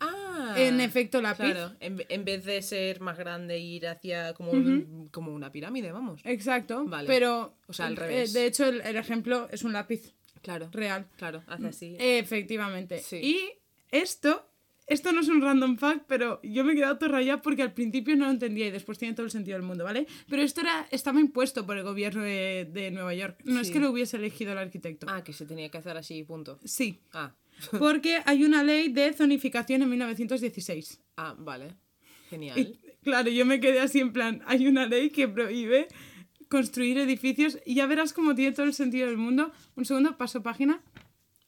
[0.00, 1.44] Ah, En efecto lápiz.
[1.44, 5.50] Claro, en, ve- en vez de ser más grande ir hacia como, un- como una
[5.50, 6.20] pirámide, vamos.
[6.24, 6.84] Exacto.
[6.86, 7.06] Vale.
[7.06, 8.32] Pero, O sea, al eh, revés.
[8.32, 11.06] de hecho, el, el ejemplo es un lápiz Claro, real.
[11.16, 11.96] claro, hace así.
[11.98, 12.98] Efectivamente.
[12.98, 13.16] Sí.
[13.16, 13.38] Y
[13.90, 14.46] esto,
[14.86, 17.72] esto no es un random fact, pero yo me he quedado todo rayada porque al
[17.72, 20.06] principio no lo entendía y después tiene todo el sentido del mundo, ¿vale?
[20.28, 23.40] Pero esto era, estaba impuesto por el gobierno de, de Nueva York.
[23.44, 25.06] No es que lo hubiese elegido el arquitecto.
[25.08, 26.58] Ah, que se tenía que hacer así, punto.
[26.64, 27.32] Sí, Ah,
[27.78, 31.00] porque hay una ley de zonificación en 1916.
[31.16, 31.68] ah, vale.
[32.30, 32.58] Genial.
[32.58, 35.88] Y claro, yo me quedé así en plan, hay una ley que prohíbe
[36.48, 39.52] construir edificios y ya verás cómo tiene todo el sentido del mundo.
[39.76, 40.82] Un segundo, paso página.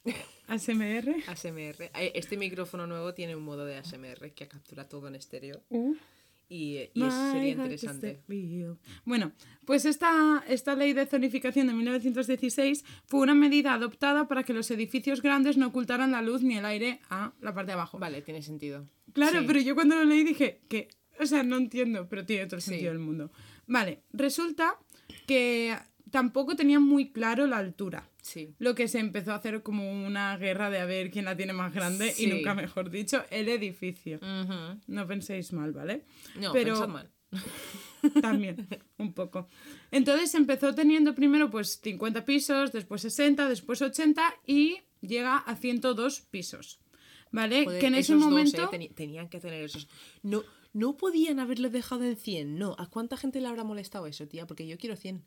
[0.48, 1.14] ASMR.
[1.26, 1.90] ASMR.
[1.94, 5.62] Eh, Este micrófono nuevo tiene un modo de ASMR que captura todo en estéreo.
[6.48, 8.20] Y, y es- My sería interesante.
[9.04, 9.32] Bueno,
[9.64, 14.70] pues esta, esta ley de zonificación de 1916 fue una medida adoptada para que los
[14.70, 17.98] edificios grandes no ocultaran la luz ni el aire a la parte de abajo.
[17.98, 18.86] Vale, tiene sentido.
[19.12, 19.44] Claro, Sí.
[19.46, 20.88] pero yo cuando lo leí dije que,
[21.18, 22.70] o sea, no entiendo, pero tiene todo el Sí.
[22.70, 23.32] sentido del mundo.
[23.66, 24.78] Vale, resulta
[25.26, 25.76] que
[26.10, 28.08] tampoco tenían muy claro la altura.
[28.22, 28.54] Sí.
[28.58, 31.52] Lo que se empezó a hacer como una guerra de a ver quién la tiene
[31.52, 32.24] más grande Sí.
[32.24, 34.16] y nunca mejor dicho, el edificio.
[34.18, 34.80] Ujú.
[34.86, 36.04] No penséis mal, ¿vale?
[36.40, 37.10] No, Pero- mal.
[38.22, 39.48] También, un poco.
[39.90, 46.20] Entonces empezó teniendo primero pues 50 pisos, después 60, después 80 y llega a 102
[46.30, 46.80] pisos.
[47.32, 47.64] ¿Vale?
[47.64, 48.70] Joder, que en ese esos dos, momento...
[48.72, 49.88] eh, tenían que tener esos.
[50.22, 52.76] No, no podían haberlo dejado en 100, no.
[52.78, 54.46] ¿A cuánta gente le habrá molestado eso, tía?
[54.46, 55.24] Porque yo quiero 100.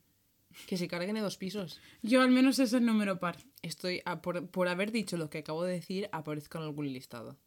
[0.68, 1.80] Que se carguen de dos pisos.
[2.02, 3.38] Yo al menos es el número par.
[3.62, 7.38] Estoy, a- por, por haber dicho lo que acabo de decir, aparezco en algún listado.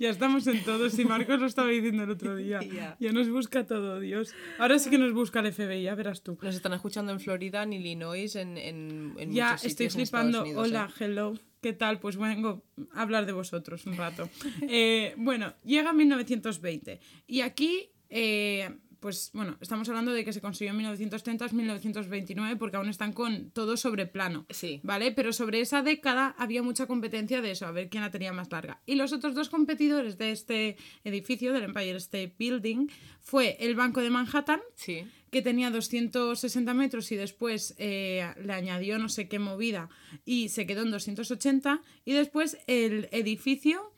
[0.00, 2.58] Ya estamos en todos, y Marcos lo estaba diciendo el otro día.
[2.72, 2.96] Ya.
[2.98, 4.34] Ya nos busca todo, Dios.
[4.58, 6.36] Ahora sí que nos busca el FBI, ya verás tú.
[6.42, 10.00] Nos están escuchando en Florida, en Illinois, en, en, en Ya muchos estoy sitios en
[10.06, 10.42] flipando.
[10.42, 11.04] Unidos, Hola, ¿eh?
[11.04, 11.34] hello.
[11.60, 12.00] ¿Qué tal?
[12.00, 14.28] Pues vengo a hablar de vosotros un rato.
[14.62, 16.98] Eh, bueno, llega 1920
[17.28, 22.88] y aquí, eh, pues bueno, estamos hablando de que se construyó en 1930-1929 porque aún
[22.88, 24.46] están con todo sobre plano.
[24.50, 24.80] Sí.
[24.82, 25.12] ¿Vale?
[25.12, 28.50] Pero sobre esa década había mucha competencia de eso, a ver quién la tenía más
[28.52, 28.80] larga.
[28.86, 32.88] Y los otros dos competidores de este edificio, del Empire State Building,
[33.20, 35.04] fue el Banco de Manhattan, Sí.
[35.30, 39.88] que tenía 260 metros y después eh, le añadió no sé qué movida
[40.24, 41.82] y se quedó en 280.
[42.04, 43.92] Y después el edificio,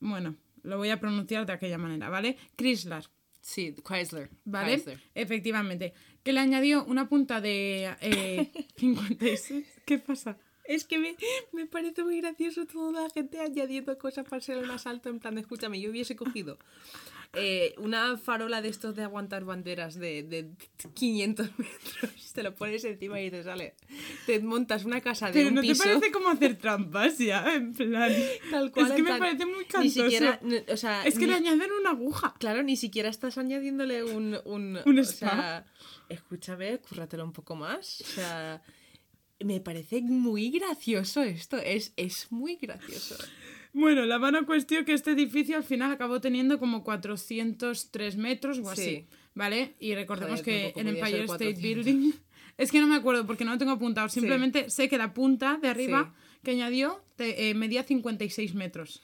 [0.00, 2.36] bueno, lo voy a pronunciar de aquella manera, ¿vale?
[2.56, 3.04] Chrysler.
[3.44, 4.30] Sí, Chrysler.
[4.46, 4.76] ¿Vale?
[4.76, 5.00] Chrysler.
[5.14, 5.92] Efectivamente.
[6.22, 9.66] Que le añadió una punta de eh, 56.
[9.84, 10.38] ¿Qué pasa?
[10.64, 11.14] Es que me,
[11.52, 15.10] me parece muy gracioso toda la gente añadiendo cosas para ser el más alto.
[15.10, 16.58] En plan, de, escúchame, yo hubiese cogido
[17.36, 20.50] eh, una farola de estos de aguantar banderas de, de
[20.94, 23.74] 500 metros, te lo pones encima y te sale.
[24.26, 25.82] Te montas una casa de Pero un ¿no piso.
[25.82, 27.54] te parece como hacer trampas ya?
[27.54, 28.12] En plan.
[28.50, 30.02] Tal cual, es que me plan, parece muy Ni cansoso.
[30.04, 32.34] siquiera, n- o sea, Es que ni- le añaden una aguja.
[32.38, 34.38] Claro, ni siquiera estás añadiéndole un...
[34.44, 35.28] Un, Un o spa.
[35.30, 35.66] sea,
[36.08, 38.00] escúchame, cúrratelo un poco más.
[38.00, 38.62] O sea,
[39.40, 41.56] me parece muy gracioso esto.
[41.58, 43.16] Es, es muy gracioso.
[43.74, 48.70] Bueno, la mala cuestión que este edificio al final acabó teniendo como 403 metros o
[48.70, 49.06] así, Sí.
[49.34, 49.74] ¿vale?
[49.80, 51.62] Y recordemos Joder, que tampoco el Empire State 400.
[51.62, 52.12] Building...
[52.56, 54.08] Es que no me acuerdo porque no lo tengo apuntado.
[54.08, 56.14] Simplemente sé que la punta de arriba
[56.44, 59.02] que añadió te- eh, medía 56 metros.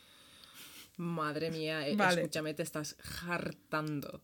[0.96, 2.20] Madre mía, eh, Vale.
[2.20, 2.96] escúchame, te estás
[3.26, 4.22] hartando.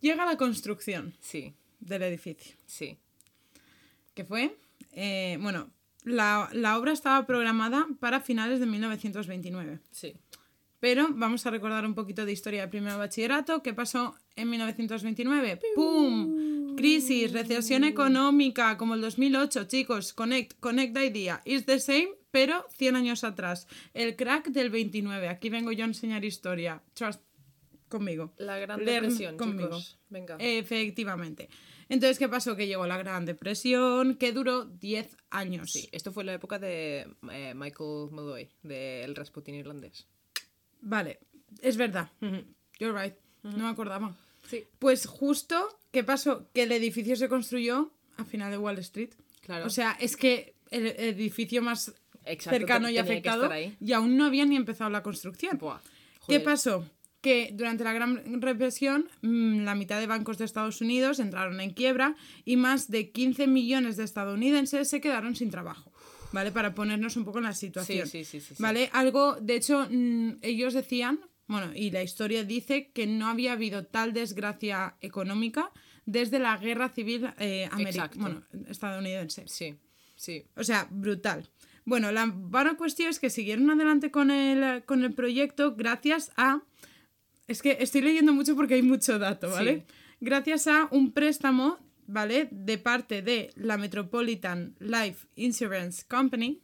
[0.00, 2.56] Llega la construcción Sí, del edificio.
[2.66, 2.98] sí.
[4.14, 4.56] que fue,
[4.92, 5.70] eh, bueno,
[6.06, 9.80] la, la obra estaba programada para finales de 1929.
[9.90, 10.14] Sí.
[10.78, 13.62] Pero vamos a recordar un poquito de historia del primer bachillerato.
[13.62, 15.60] ¿Qué pasó en 1929?
[15.74, 16.76] ¡Pum!
[16.76, 20.12] Crisis, recesión económica, como el 2008, chicos.
[20.12, 21.40] Connect, connect the idea.
[21.44, 23.66] It's the same, pero 100 años atrás.
[23.94, 25.28] El crack del 29.
[25.28, 26.82] Aquí vengo yo a enseñar historia.
[26.94, 27.20] Trust
[27.88, 28.32] conmigo.
[28.36, 29.68] La Gran Depresión, conmigo.
[29.68, 29.98] chicos.
[30.08, 30.36] Venga.
[30.38, 31.48] Efectivamente.
[31.88, 32.56] Entonces, ¿qué pasó?
[32.56, 35.70] Que llegó la Gran Depresión, que duró 10 años.
[35.72, 40.06] Sí, esto fue la época de eh, Michael Molloy, del Rasputin irlandés.
[40.80, 41.20] Vale,
[41.62, 42.10] es verdad.
[42.78, 43.14] You're right.
[43.42, 44.16] No me acordaba.
[44.48, 44.64] Sí.
[44.78, 46.48] Pues justo, ¿qué pasó?
[46.52, 49.10] Que el edificio se construyó a final de Wall Street.
[49.42, 49.66] Claro.
[49.66, 53.48] O sea, es que el edificio más Exacto, cercano y afectado
[53.80, 55.58] y aún no había ni empezado la construcción.
[55.58, 55.80] Buah,
[56.26, 56.84] ¿Qué pasó?
[57.26, 61.70] Que durante la Gran Represión mm, la mitad de bancos de Estados Unidos entraron en
[61.70, 62.14] quiebra
[62.44, 65.90] y más de 15 millones de estadounidenses se quedaron sin trabajo.
[66.30, 66.52] ¿Vale?
[66.52, 68.06] Para ponernos un poco en la situación.
[68.06, 68.54] Sí, sí, sí.
[68.60, 68.90] ¿Vale?
[68.92, 71.18] Algo, de hecho, mm, ellos decían,
[71.48, 75.72] bueno, y la historia dice que no había habido tal desgracia económica
[76.04, 77.68] desde la guerra civil eh,
[78.14, 79.48] bueno, estadounidense.
[79.48, 79.74] Sí,
[80.14, 80.44] sí.
[80.54, 81.50] O sea, brutal.
[81.84, 86.62] Bueno, la buena cuestión es que siguieron adelante con el, con el proyecto gracias a...
[87.48, 89.84] Es que estoy leyendo mucho porque hay mucho dato, ¿vale?
[89.86, 89.94] Sí.
[90.20, 92.48] Gracias a un préstamo, ¿vale?
[92.50, 96.60] De parte de la Metropolitan Life Insurance Company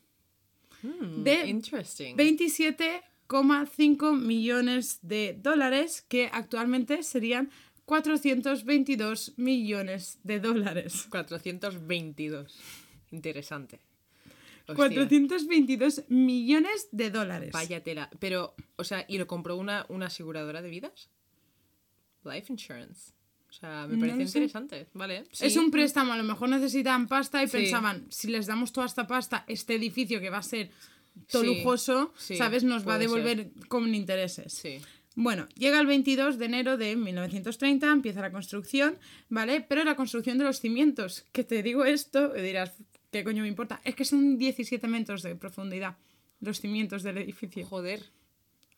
[0.82, 2.16] Hmm, de Interesting.
[2.16, 7.50] 27,5 millones de dólares, que actualmente serían
[7.84, 11.06] 422 millones de dólares.
[11.10, 12.58] 422.
[13.12, 13.78] Interesante.
[14.66, 17.50] Hostia, 422 millones de dólares.
[17.52, 18.10] Vaya tela.
[18.18, 21.10] Pero, o sea, ¿y lo compró una, una aseguradora de vidas?
[22.24, 23.12] Life insurance.
[23.48, 24.86] O sea, me parece interesante.
[24.94, 25.24] Vale.
[25.38, 27.58] Es un préstamo, a lo mejor necesitaban pasta y Sí.
[27.58, 30.70] pensaban, si les damos toda esta pasta, este edificio que va a ser
[31.30, 32.64] todo Sí, lujoso, ¿sabes?
[32.64, 34.54] Nos va a devolver con intereses.
[34.54, 34.78] Sí.
[35.14, 38.96] Bueno, llega el 22 de enero de 1930, empieza la construcción,
[39.28, 39.60] ¿vale?
[39.60, 42.72] Pero la construcción de los cimientos, que te digo esto, dirás,
[43.12, 43.80] ¿qué coño me importa?
[43.84, 45.96] Es que son 17 metros de profundidad
[46.40, 47.64] los cimientos del edificio.
[47.66, 48.02] Joder.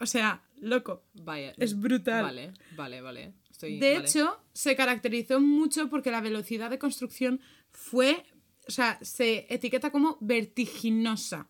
[0.01, 1.05] O sea, loco.
[1.15, 1.55] Vaya.
[1.57, 2.23] Es brutal.
[2.23, 3.33] Vale, vale, vale.
[3.51, 4.07] Estoy, De vale.
[4.07, 8.27] hecho, se caracterizó mucho porque la velocidad de construcción fue,
[8.69, 11.49] o sea, se etiqueta como vertiginosa.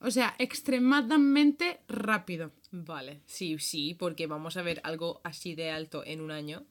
[0.00, 2.52] O sea, extremadamente rápido.
[2.70, 3.22] Vale.
[3.26, 6.66] Sí, sí, porque vamos a ver algo así de alto en un año.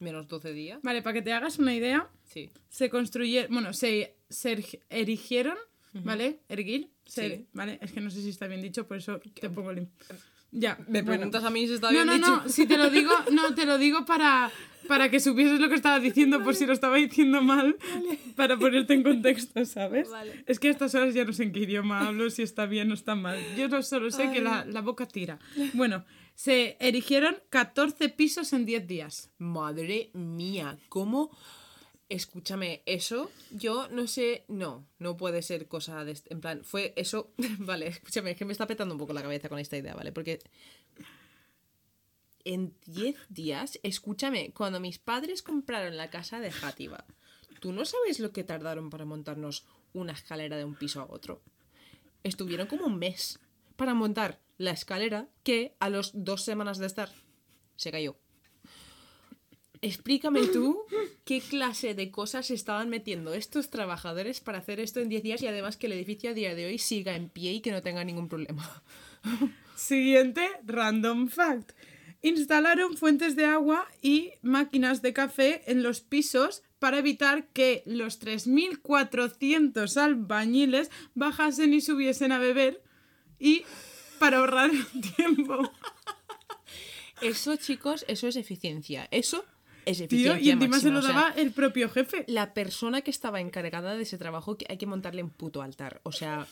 [0.00, 0.78] Menos 12 días.
[0.82, 2.50] Vale, para que te hagas una idea, Sí.
[2.68, 5.56] se construyeron, bueno, se, se erigieron,
[5.92, 6.40] ¿vale?
[6.48, 7.46] Erguir, se- Sí.
[7.52, 7.78] ¿vale?
[7.82, 9.88] Es que no sé si está bien dicho, por eso te pongo el...
[10.50, 11.06] Ya, Me bueno.
[11.08, 12.28] preguntas a mí si está No, bien no, dicho.
[12.44, 14.50] no, si te lo digo, no, te lo digo para,
[14.86, 17.76] para que supieses lo que estaba diciendo, por si lo estaba diciendo mal,
[18.34, 20.08] para ponerte en contexto, ¿sabes?
[20.08, 20.44] Vale.
[20.46, 22.90] Es que a estas horas ya no sé en qué idioma hablo, si está bien
[22.90, 23.38] o está mal.
[23.58, 25.38] Yo no solo sé que la, la boca tira.
[25.74, 26.04] Bueno,
[26.38, 29.32] se erigieron 14 pisos en 10 días.
[29.38, 31.36] Madre mía, ¿cómo?
[32.08, 36.16] Escúchame, eso yo no sé, no, no puede ser cosa de...
[36.26, 37.32] En plan, fue eso...
[37.58, 40.12] Vale, escúchame, es que me está petando un poco la cabeza con esta idea, ¿vale?
[40.12, 40.38] Porque
[42.44, 47.04] en 10 días, escúchame, cuando mis padres compraron la casa de Játiva,
[47.58, 51.42] ¿tú no sabes lo que tardaron para montarnos una escalera de un piso a otro?
[52.22, 53.40] Estuvieron como un mes
[53.74, 57.10] para montar la escalera que a los dos semanas de estar
[57.76, 58.16] se cayó.
[59.80, 60.84] Explícame tú
[61.24, 65.46] qué clase de cosas estaban metiendo estos trabajadores para hacer esto en 10 días y
[65.46, 68.02] además que el edificio a día de hoy siga en pie y que no tenga
[68.02, 68.82] ningún problema.
[69.76, 71.72] Siguiente random fact.
[72.22, 78.20] Instalaron fuentes de agua y máquinas de café en los pisos para evitar que los
[78.20, 82.82] 3.400 albañiles bajasen y subiesen a beber
[83.38, 83.62] y
[84.18, 84.70] para ahorrar
[85.16, 85.70] tiempo.
[87.20, 89.08] Eso, chicos, eso es eficiencia.
[89.10, 89.44] Eso
[89.84, 90.40] es Tío, eficiencia.
[90.40, 92.24] y encima se lo o sea, daba el propio jefe.
[92.28, 96.00] la persona que estaba encargada de ese trabajo que hay que montarle un puto altar.
[96.04, 96.46] O sea,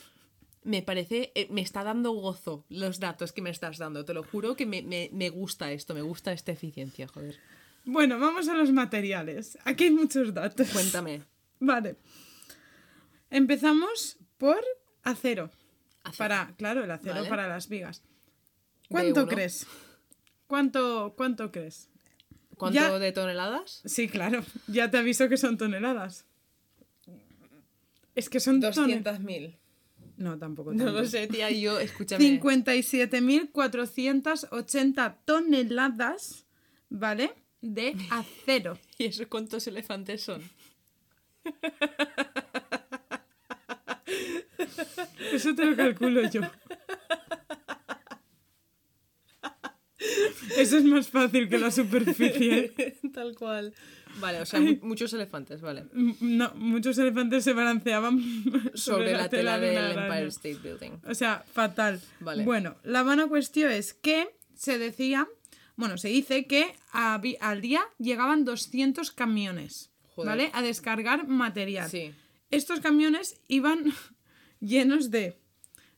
[0.64, 4.04] me parece, eh, me está dando gozo los datos que me estás dando.
[4.04, 7.38] Te lo juro que me, me- me gusta esto, me gusta esta eficiencia, joder.
[7.84, 9.56] Bueno, vamos a los materiales.
[9.64, 10.68] Aquí hay muchos datos.
[10.70, 11.22] Cuéntame.
[11.60, 11.94] Vale.
[13.30, 14.60] Empezamos por
[15.04, 15.50] acero.
[16.08, 16.16] Acero.
[16.18, 17.28] Para, claro, el acero Vale.
[17.28, 18.02] para las vigas.
[18.88, 19.66] ¿Cuánto crees?
[20.46, 21.90] ¿Cuánto, ¿Cuánto crees?
[22.56, 23.82] ¿Cuánto Ya- de toneladas?
[23.84, 24.42] Sí, claro.
[24.68, 26.24] Ya te aviso que son toneladas.
[28.14, 29.20] Es que son toneladas.
[29.20, 29.56] 200.000.
[30.16, 30.72] No, tampoco.
[30.72, 31.00] No tanto.
[31.00, 32.24] lo sé, tía, yo, escúchame.
[32.40, 36.46] 57.480 toneladas,
[36.88, 37.34] ¿vale?
[37.60, 38.78] De acero.
[38.96, 40.40] ¿Y eso cuántos elefantes son?
[45.32, 46.42] Eso te lo calculo yo.
[50.56, 52.72] Eso es más fácil que la superficie.
[53.14, 53.74] Tal cual.
[54.20, 55.84] Vale, o sea, mu- muchos elefantes, vale.
[55.94, 58.18] M- No, muchos elefantes se balanceaban
[58.74, 59.92] Sobre, la, tela de del.
[59.98, 60.92] Empire State Building.
[61.06, 62.00] O sea, fatal.
[62.20, 62.44] Vale.
[62.44, 65.26] Bueno, la buena cuestión es que se decía,
[65.76, 70.28] bueno, se dice que habi- al día llegaban 200 camiones, Joder.
[70.30, 70.50] ¿vale?
[70.54, 71.90] A descargar material.
[71.90, 72.12] Sí.
[72.50, 73.92] Estos camiones iban
[74.60, 75.38] llenos de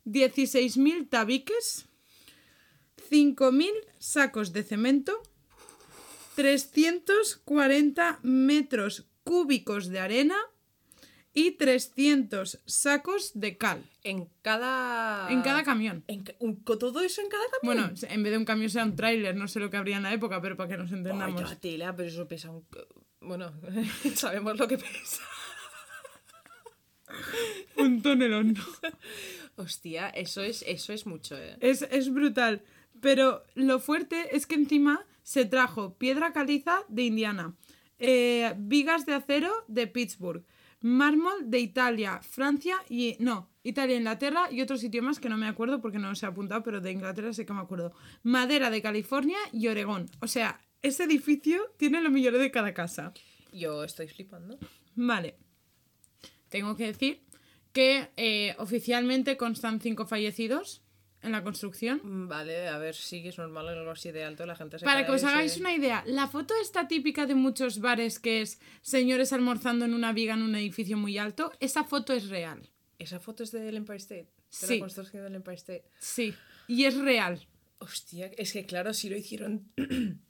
[0.06, 1.86] 16.000 tabiques,
[3.10, 5.22] 5.000 sacos de cemento,
[6.36, 10.36] 340 metros cúbicos de arena
[11.34, 15.30] y 300 sacos de cal En cada.
[15.30, 16.02] en cada camión.
[16.08, 16.34] en ca-
[16.78, 17.90] todo eso en cada camión.
[17.92, 20.02] Bueno, en vez de un camión sea un tráiler, no sé lo que habría en
[20.04, 21.42] la época, pero para que nos entendamos.
[21.42, 22.66] Vaya tela, pero eso pesa un.
[23.20, 23.52] Bueno,
[24.14, 25.22] sabemos lo que pesa.
[27.76, 28.56] Un tonelón.
[29.56, 31.56] Hostia, eso es, eso es mucho, eh.
[31.60, 32.62] Es, es brutal.
[33.00, 37.54] Pero lo fuerte es que encima se trajo piedra caliza de Indiana,
[37.98, 40.44] eh, vigas de acero de Pittsburgh,
[40.80, 43.16] mármol de Italia, Francia y.
[43.20, 46.30] No, Italia, Inglaterra y otro sitio más que no me acuerdo porque no se ha
[46.30, 47.92] apuntado, pero de Inglaterra sí que me acuerdo.
[48.22, 50.06] Madera de California y Oregón.
[50.20, 53.12] O sea, ese edificio tiene lo mejor de cada casa.
[53.52, 54.58] Yo estoy flipando.
[54.94, 55.36] Vale.
[56.48, 57.20] Tengo que decir
[57.72, 60.82] que eh, oficialmente constan cinco fallecidos
[61.22, 62.00] en la construcción.
[62.02, 64.78] Mm, Vale, a ver, sí que es normal en algo así de alto la gente
[64.78, 68.18] se Para que os hagáis se- una idea, la foto está típica de muchos bares
[68.18, 71.52] que es señores almorzando en una viga en un edificio muy alto.
[71.60, 72.70] Esa foto es real.
[72.98, 74.22] ¿Esa foto es del Empire State?
[74.24, 74.74] ¿De Sí.
[74.74, 75.84] la construcción del Empire State?
[75.98, 76.34] Sí.
[76.68, 77.46] Y es real.
[77.80, 79.70] Hostia, es que claro, si lo hicieron.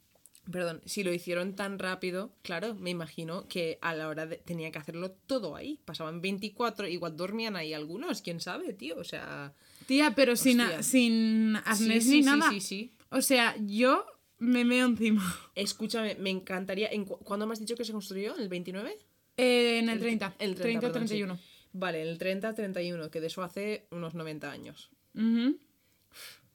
[0.51, 4.37] Perdón, si lo hicieron tan rápido, claro, me imagino que a la hora de.
[4.37, 5.79] tenía que hacerlo todo ahí.
[5.85, 8.97] Pasaban 24, igual dormían ahí algunos, quién sabe, tío.
[8.97, 9.53] O sea.
[9.85, 10.81] Tía, pero sin, Hostia.
[10.83, 12.49] sin arnés sí, ni sí, nada.
[12.49, 12.93] Sí, sí, sí.
[13.11, 14.05] O sea, yo
[14.39, 15.23] me meo encima.
[15.55, 16.89] Escúchame, me encantaría.
[16.91, 18.35] ¿en cu- ¿Cuándo me has dicho que se construyó?
[18.35, 18.97] ¿En el 29?
[19.37, 20.35] Eh, en el 30.
[20.39, 21.15] El 30, perdón, sí.
[21.15, 21.39] 31.
[21.73, 24.89] Vale, en el 30-31, que de eso hace unos 90 años.
[25.13, 25.59] Ujú.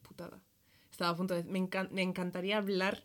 [0.03, 0.41] Putada.
[0.91, 1.45] Estaba a punto de.
[1.45, 3.05] Me, encan- me encantaría hablar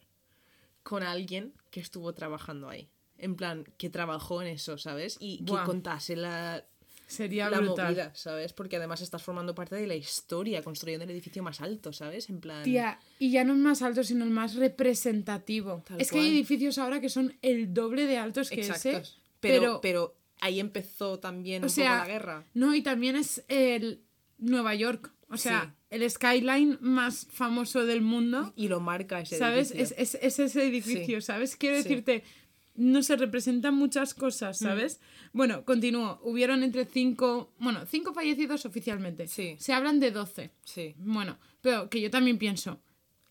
[0.90, 2.90] con alguien que estuvo trabajando ahí.
[3.20, 5.18] En plan, que trabajó en eso, ¿sabes?
[5.20, 5.66] Y que Buah.
[5.66, 6.66] contase la,
[7.06, 7.88] Sería la brutal.
[7.90, 8.54] movida, ¿sabes?
[8.54, 12.28] Porque además estás formando parte de la historia, construyendo el edificio más alto, ¿sabes?
[12.30, 12.64] En plan.
[12.64, 15.84] Tía, y ya no el más alto, sino el más representativo.
[15.88, 19.04] Tal es que hay edificios ahora que son el doble de altos que ese.
[19.40, 22.46] Pero, pero, ahí empezó también o un sea, poco la guerra.
[22.54, 24.02] No, y también es el
[24.38, 25.12] Nueva York.
[25.30, 25.79] O sea, Sí.
[25.90, 28.54] El skyline más famoso del mundo.
[28.56, 29.72] Y lo marca ese ¿Sabes?
[29.72, 29.96] edificio.
[29.98, 31.26] Es, es- es ese edificio, Sí.
[31.26, 31.56] ¿sabes?
[31.56, 31.84] Quiero Sí.
[31.84, 32.24] decirte,
[32.76, 34.66] no se representan muchas cosas, Mm.
[34.66, 35.00] ¿sabes?
[35.34, 36.20] Bueno, continúo.
[36.24, 39.28] Hubieron entre cinco, bueno, cinco fallecidos oficialmente.
[39.28, 39.56] Sí.
[39.60, 40.52] Se hablan de 12.
[40.64, 40.96] Sí.
[40.98, 42.80] Bueno, pero que yo también pienso,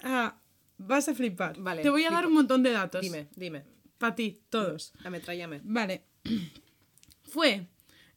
[0.03, 0.39] a...
[0.81, 1.59] Vas a flipar.
[1.59, 1.83] Vale.
[1.83, 3.01] Te voy a dar un montón de datos.
[3.01, 3.65] Dime, dime.
[3.99, 4.93] Para ti, todos.
[5.03, 5.61] Ametrállame.
[5.65, 6.05] Vale.
[7.25, 7.67] Fue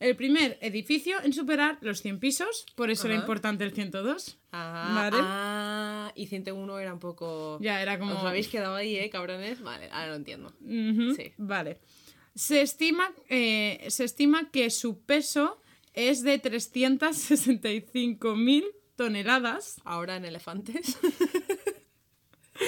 [0.02, 4.38] el primer edificio en superar los 100 pisos, por eso era importante el 102.
[4.52, 5.18] Ah, Vale.
[5.22, 7.58] ah, y 101 era un poco.
[7.62, 9.62] Ya, era como- Os habéis quedado ahí, ¿eh, cabrones?
[9.62, 10.54] Vale, ahora lo entiendo.
[11.16, 11.32] Sí.
[11.38, 11.78] Vale.
[12.36, 15.60] Se estima, eh, se estima que su peso
[15.94, 18.64] es de 365.000
[18.96, 19.82] toneladas.
[19.84, 20.98] Ahora en elefantes.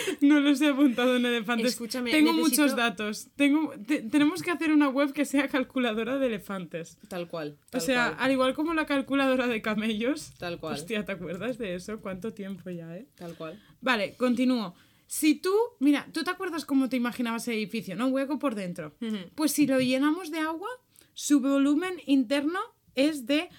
[0.22, 1.68] No los he apuntado en elefantes.
[1.74, 3.28] Escúchame, Tengo necesito- muchos datos.
[3.36, 6.98] Tengo, te- tenemos que hacer una web que sea calculadora de elefantes.
[7.10, 7.58] tal cual.
[7.74, 10.34] O sea, cual, al igual como la calculadora de camellos.
[10.40, 10.74] Tal cual.
[10.76, 12.00] Hostia, ¿te acuerdas de eso?
[12.02, 13.08] ¿Cuánto tiempo ya, eh?
[13.16, 13.62] Tal cual.
[13.82, 14.76] Vale, continúo.
[15.08, 18.08] Si tú, mira, tú te acuerdas cómo te imaginabas el edificio, ¿no?
[18.08, 18.96] Un hueco por dentro.
[19.36, 20.70] Pues si lo llenamos de agua,
[21.14, 22.60] su volumen interno
[22.96, 23.50] es de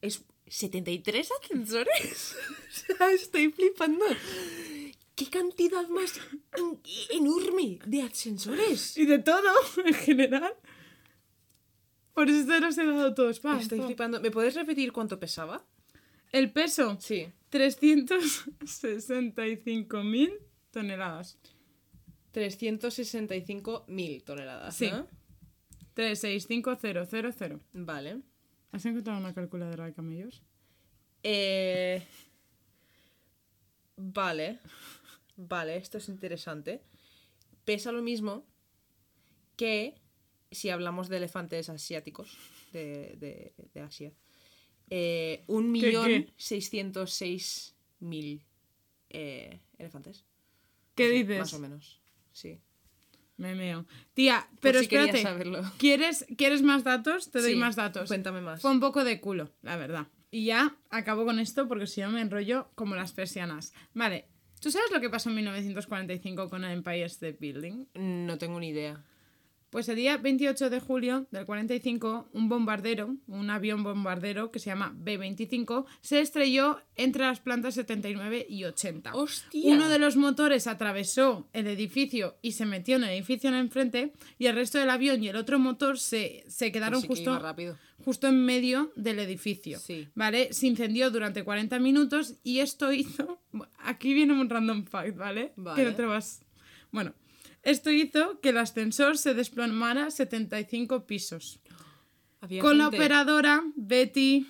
[0.00, 2.34] ¿Es 73 ascensores?
[2.90, 4.04] o sea, estoy flipando.
[5.14, 6.18] ¿Qué cantidad más
[6.56, 6.80] en-
[7.10, 8.96] enorme de ascensores?
[8.96, 9.48] Y de todo,
[9.84, 10.52] en general.
[12.14, 13.38] Por eso te los he dado todos.
[13.40, 13.86] Pa, Estoy pa.
[13.86, 14.20] flipando.
[14.20, 15.64] ¿Me puedes repetir cuánto pesaba?
[16.32, 17.28] El peso, Sí.
[17.50, 20.38] 365.000
[20.70, 21.38] toneladas.
[22.32, 24.74] 365.000 toneladas.
[24.76, 24.90] Sí.
[24.90, 25.06] ¿no?
[25.94, 27.60] 365000.
[27.72, 28.20] Vale.
[28.72, 30.42] ¿Has encontrado una calculadora de camellos?
[31.22, 32.02] Eh,
[33.96, 34.58] Vale.
[35.36, 36.82] Vale, esto es interesante.
[37.64, 38.44] Pesa lo mismo
[39.56, 39.94] que
[40.50, 42.36] si hablamos de elefantes asiáticos
[42.72, 44.12] de, de- de Asia.
[44.90, 48.44] Eh, un ¿Qué, millón seiscientos seis mil
[49.10, 50.24] eh, elefantes.
[50.94, 51.38] ¿Qué dices?
[51.38, 52.01] Más o menos,
[52.32, 52.60] sí.
[53.36, 53.86] Me meo.
[54.14, 55.22] Tía, pero si querías espérate.
[55.28, 55.62] saberlo.
[55.78, 57.30] ¿Quieres, ¿Quieres más datos?
[57.30, 58.08] Te doy Sí, más datos.
[58.08, 58.60] Cuéntame más.
[58.60, 60.06] Fue un poco de culo, la verdad.
[60.30, 63.72] Y ya acabo con esto porque si no me enrollo como las persianas.
[63.94, 64.26] Vale,
[64.62, 67.86] ¿Tú sabes lo que pasó en 1945 con el Empire State Building?
[67.94, 69.02] No tengo ni idea.
[69.72, 74.66] Pues el día 28 de julio del 45, un bombardero, un avión bombardero que se
[74.66, 79.14] llama B-25, se estrelló entre las plantas 79 y 80.
[79.14, 79.72] ¡Hostia!
[79.74, 84.12] Uno de los motores atravesó el edificio y se metió en el edificio en enfrente
[84.38, 87.30] y el resto del avión y el otro motor se, se quedaron Pues sí que
[87.30, 87.78] justo, rápido.
[88.04, 89.78] justo en medio del edificio.
[89.78, 90.06] Sí.
[90.14, 90.52] ¿Vale?
[90.52, 93.40] Se incendió durante 40 minutos y esto hizo...
[93.78, 95.52] Aquí viene un random fact, ¿vale?
[95.54, 95.84] Que Vale.
[95.86, 96.42] no te vas...
[96.90, 97.14] Bueno,
[97.62, 101.60] esto hizo que el ascensor se desplomara 75 pisos.
[102.40, 104.46] Había Con la operadora Betty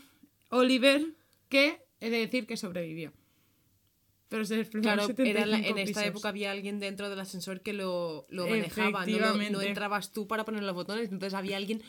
[0.48, 1.04] Oliver,
[1.48, 3.12] que he de decir que sobrevivió.
[4.28, 6.02] Pero se Claro, 75 era la- en esta pisos.
[6.04, 10.26] época había alguien dentro del ascensor que lo, lo manejaba, no, lo- no entrabas tú
[10.26, 11.82] para poner los botones, entonces había alguien...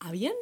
[0.00, 0.32] ¿Habían?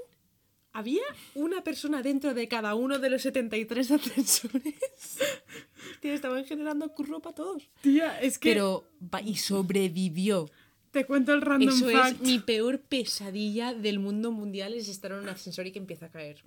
[0.72, 1.02] Había
[1.34, 4.74] una persona dentro de cada uno de los 73 ascensores.
[6.02, 7.68] Estaban generando curro para todos.
[7.80, 8.84] Tía, es que Pero,
[9.24, 10.48] y sobrevivió.
[10.90, 12.16] te cuento el random Eso fact.
[12.16, 16.06] es mi peor pesadilla del mundo mundial, es estar en un ascensor y que empieza
[16.06, 16.42] a caer.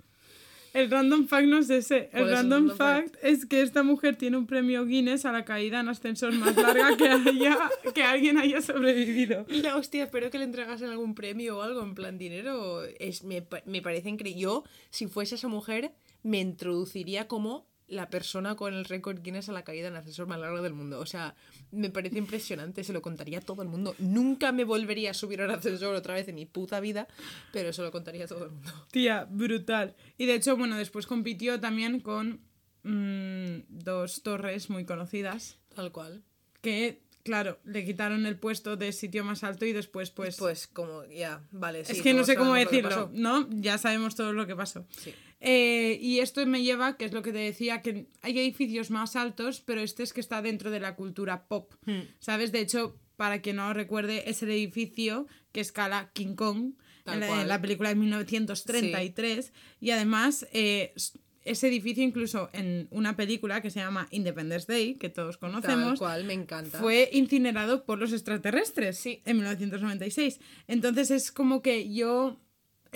[0.72, 2.08] El random fact no es ese.
[2.10, 5.42] ¿Cuál El random random fact es que esta mujer tiene un premio Guinness a la
[5.46, 7.58] caída en ascensor más larga que, haya,
[7.94, 9.46] que alguien haya sobrevivido.
[9.48, 12.84] Y la hostia, espero que le entregasen algún premio o algo en plan dinero.
[12.84, 14.38] Es, me, me parece increíble.
[14.42, 19.52] Yo, si fuese esa mujer, me introduciría como la persona con el récord Guinness a
[19.52, 20.98] la caída en ascensor más largo del mundo.
[20.98, 21.34] O sea,
[21.70, 23.94] me parece impresionante, se lo contaría a todo el mundo.
[23.98, 27.06] Nunca me volvería a subir a un ascensor otra vez en mi puta vida,
[27.52, 28.72] pero se lo contaría a todo el mundo.
[28.90, 29.94] Tía, brutal.
[30.18, 32.40] Y de hecho, bueno, después compitió también con
[32.82, 36.24] mm, dos torres muy conocidas Tal cual.
[36.62, 40.36] que, claro, le quitaron el puesto de sitio más alto y después, pues...
[40.38, 41.84] Pues como, ya, vale.
[41.84, 43.10] sí, es que no sé cómo decirlo.
[43.12, 43.48] ¿no?
[43.50, 44.86] Ya sabemos todo lo que pasó.
[44.90, 45.14] Sí.
[45.40, 49.16] Eh, y esto me lleva, que es lo que te decía, que hay edificios más
[49.16, 51.72] altos, pero este es que está dentro de la cultura pop.
[51.84, 52.00] Hmm.
[52.18, 52.52] ¿Sabes?
[52.52, 56.72] De hecho, para quien no lo recuerde, es el edificio que escala King Kong
[57.06, 57.40] en la, cual.
[57.42, 59.52] en la película de 1933.
[59.80, 60.94] Y además, eh,
[61.44, 65.98] ese edificio, incluso en una película que se llama Independence Day, que todos Tal conocemos,
[65.98, 66.78] cual, me encanta.
[66.80, 69.22] fue incinerado por los extraterrestres Sí.
[69.24, 70.40] en 1996.
[70.66, 72.40] Entonces es como que yo,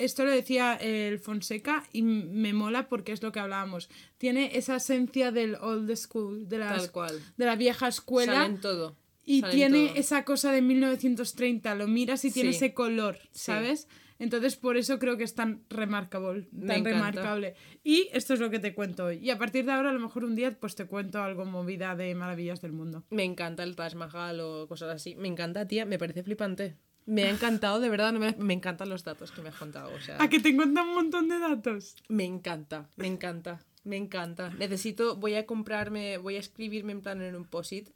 [0.03, 3.89] esto lo decía el Fonseca y me mola porque es lo que hablábamos.
[4.17, 7.19] Tiene esa esencia del old school, de, las- Tal cual.
[7.37, 8.33] de la vieja escuela.
[8.33, 8.95] Salen todo.
[9.25, 9.95] Y salen tiene todo.
[9.97, 12.57] esa cosa de 1930, lo miras y tiene Sí.
[12.57, 13.45] ese color, Sí.
[13.45, 13.87] ¿sabes?
[14.19, 17.55] Entonces por eso creo que es tan remarkable, Me tan remarcable.
[17.83, 19.17] Y esto es lo que te cuento hoy.
[19.17, 21.95] Y a partir de ahora a lo mejor un día pues te cuento algo movida
[21.95, 23.03] de maravillas del mundo.
[23.09, 25.15] Me encanta el Taj Mahal o cosas así.
[25.15, 26.75] Me encanta, tía, me parece flipante.
[27.05, 29.91] Me ha encantado, de verdad, no me, me encantan los datos que me has contado.
[29.93, 31.95] O sea, A que te cuentan un montón de datos.
[32.07, 34.49] me encanta, me encanta, me encanta.
[34.51, 37.89] Necesito, voy a comprarme, voy a escribirme en plan en un posit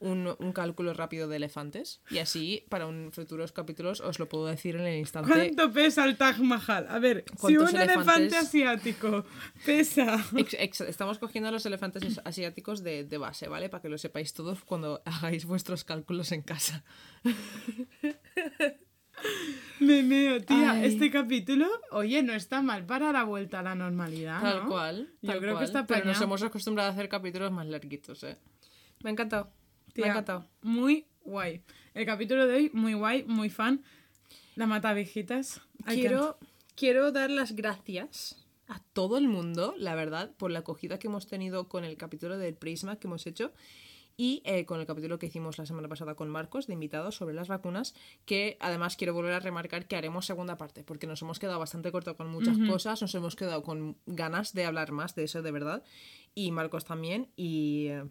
[0.00, 4.46] un, un cálculo rápido de elefantes y así para un futuros capítulos os lo puedo
[4.46, 5.30] decir en el instante.
[5.32, 6.86] ¿Cuánto pesa el Taj Mahal?
[6.88, 8.34] A ver, si ¿Cuántos un elefante elefantes?
[8.34, 9.24] asiático
[9.64, 10.24] pesa...
[10.36, 13.68] Ex- ex- estamos cogiendo a los elefantes as- asiáticos de, de base, ¿vale?
[13.68, 16.84] Para que lo sepáis todos cuando hagáis vuestros cálculos en casa.
[19.80, 20.72] Me meo, tía.
[20.72, 20.86] Ay.
[20.86, 24.68] Este capítulo, oye, no está mal para la vuelta a la normalidad, Tal ¿no?
[24.68, 25.12] cual.
[25.22, 25.64] Yo tal creo que cual.
[25.64, 28.38] está Pero nos hemos acostumbrado a hacer capítulos más larguitos, ¿eh?
[29.02, 29.52] Me ha encantado.
[30.00, 30.46] Me ha encantado.
[30.62, 31.62] Muy guay.
[31.94, 33.82] El capítulo de hoy, muy guay, muy fan.
[34.56, 35.60] La mata viejitas.
[35.86, 36.38] Quiero,
[36.74, 41.26] quiero dar las gracias a todo el mundo, la verdad, por la acogida que hemos
[41.26, 43.52] tenido con el capítulo del Prisma que hemos hecho
[44.16, 47.34] y eh, con el capítulo que hicimos la semana pasada con Marcos de invitados sobre
[47.34, 47.94] las vacunas,
[48.26, 51.90] que además quiero volver a remarcar que haremos segunda parte, porque nos hemos quedado bastante
[51.90, 55.52] corto con muchas cosas, nos hemos quedado con ganas de hablar más de eso de
[55.52, 55.82] verdad,
[56.34, 57.86] y Marcos también, y...
[57.88, 58.04] eh,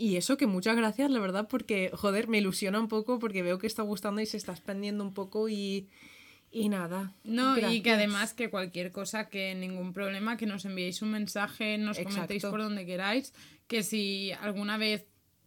[0.00, 3.58] y eso, que muchas gracias, la verdad, porque, joder, me ilusiona un poco porque veo
[3.58, 5.88] que está gustando y se está expandiendo un poco y,
[6.50, 7.12] y nada.
[7.22, 11.76] No, y que además que cualquier cosa, que ningún problema, que nos enviéis un mensaje,
[11.76, 13.34] nos comentéis por donde queráis,
[13.66, 15.04] que si alguna vez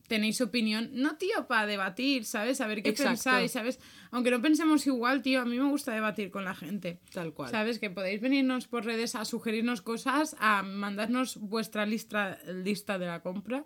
[0.08, 2.62] tenéis opinión, no tío, para debatir, ¿sabes?
[2.62, 3.10] A ver qué Exacto.
[3.10, 3.80] pensáis, ¿sabes?
[4.12, 7.00] Aunque no pensemos igual, tío, a mí me gusta debatir con la gente.
[7.12, 7.50] Tal cual.
[7.50, 7.80] ¿Sabes?
[7.80, 13.22] Que podéis venirnos por redes a sugerirnos cosas, a mandarnos vuestra lista, lista de la
[13.22, 13.66] compra.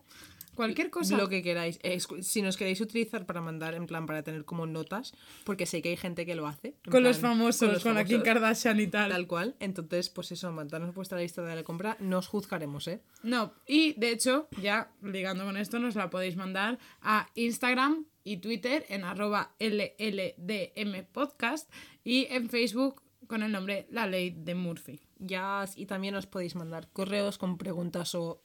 [0.57, 1.15] Cualquier cosa.
[1.15, 1.79] Lo que queráis.
[1.83, 5.13] Es- si nos queréis utilizar para mandar, en plan, para tener como notas,
[5.45, 6.75] porque sé que hay gente que lo hace.
[6.91, 9.11] con los famosos, con, los la Kim Kardashian y tal.
[9.11, 9.55] Tal cual.
[9.59, 13.01] Entonces, pues eso, mandarnos vuestra lista de la compra, no os juzgaremos, ¿eh?
[13.23, 18.37] No, y de hecho, ya ligando con esto, nos la podéis mandar a Instagram y
[18.37, 21.71] Twitter en arroba LLDMpodcast
[22.03, 24.99] y en Facebook con el nombre La Ley de Murphy.
[25.19, 28.41] Ya, y también os podéis mandar correos con preguntas o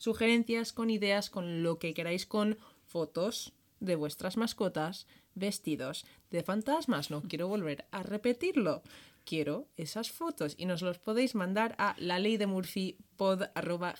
[0.00, 7.10] sugerencias, con ideas, con lo que queráis, con fotos de vuestras mascotas, vestidos de fantasmas.
[7.10, 8.82] No quiero volver a repetirlo.
[9.24, 12.46] Quiero esas fotos y nos los podéis mandar a la ley de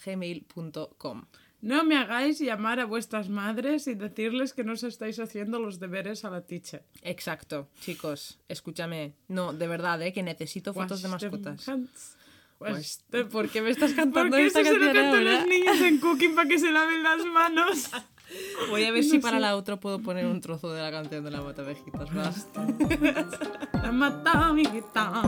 [0.07, 1.27] gmail.com.
[1.63, 5.79] No me hagáis llamar a vuestras madres y decirles que no os estáis haciendo los
[5.79, 6.87] deberes a la teacher.
[7.03, 9.13] Exacto, chicos, escúchame.
[9.29, 10.15] No, de verdad, ¿eh?
[10.15, 11.69] que necesito fotos de them mascotas.
[11.69, 12.17] hands.
[12.61, 15.33] Wash them- ¿Por qué me estás cantando Porque esta eso se lo canción ahora?
[15.41, 17.91] los niños en cooking para que se laven las manos.
[18.71, 21.31] Voy a ver si para la otra puedo poner un trozo de la canción de
[21.33, 22.09] la matavejitas.
[22.17, 22.33] ¿va?
[23.83, 25.23] La mata, amiguita.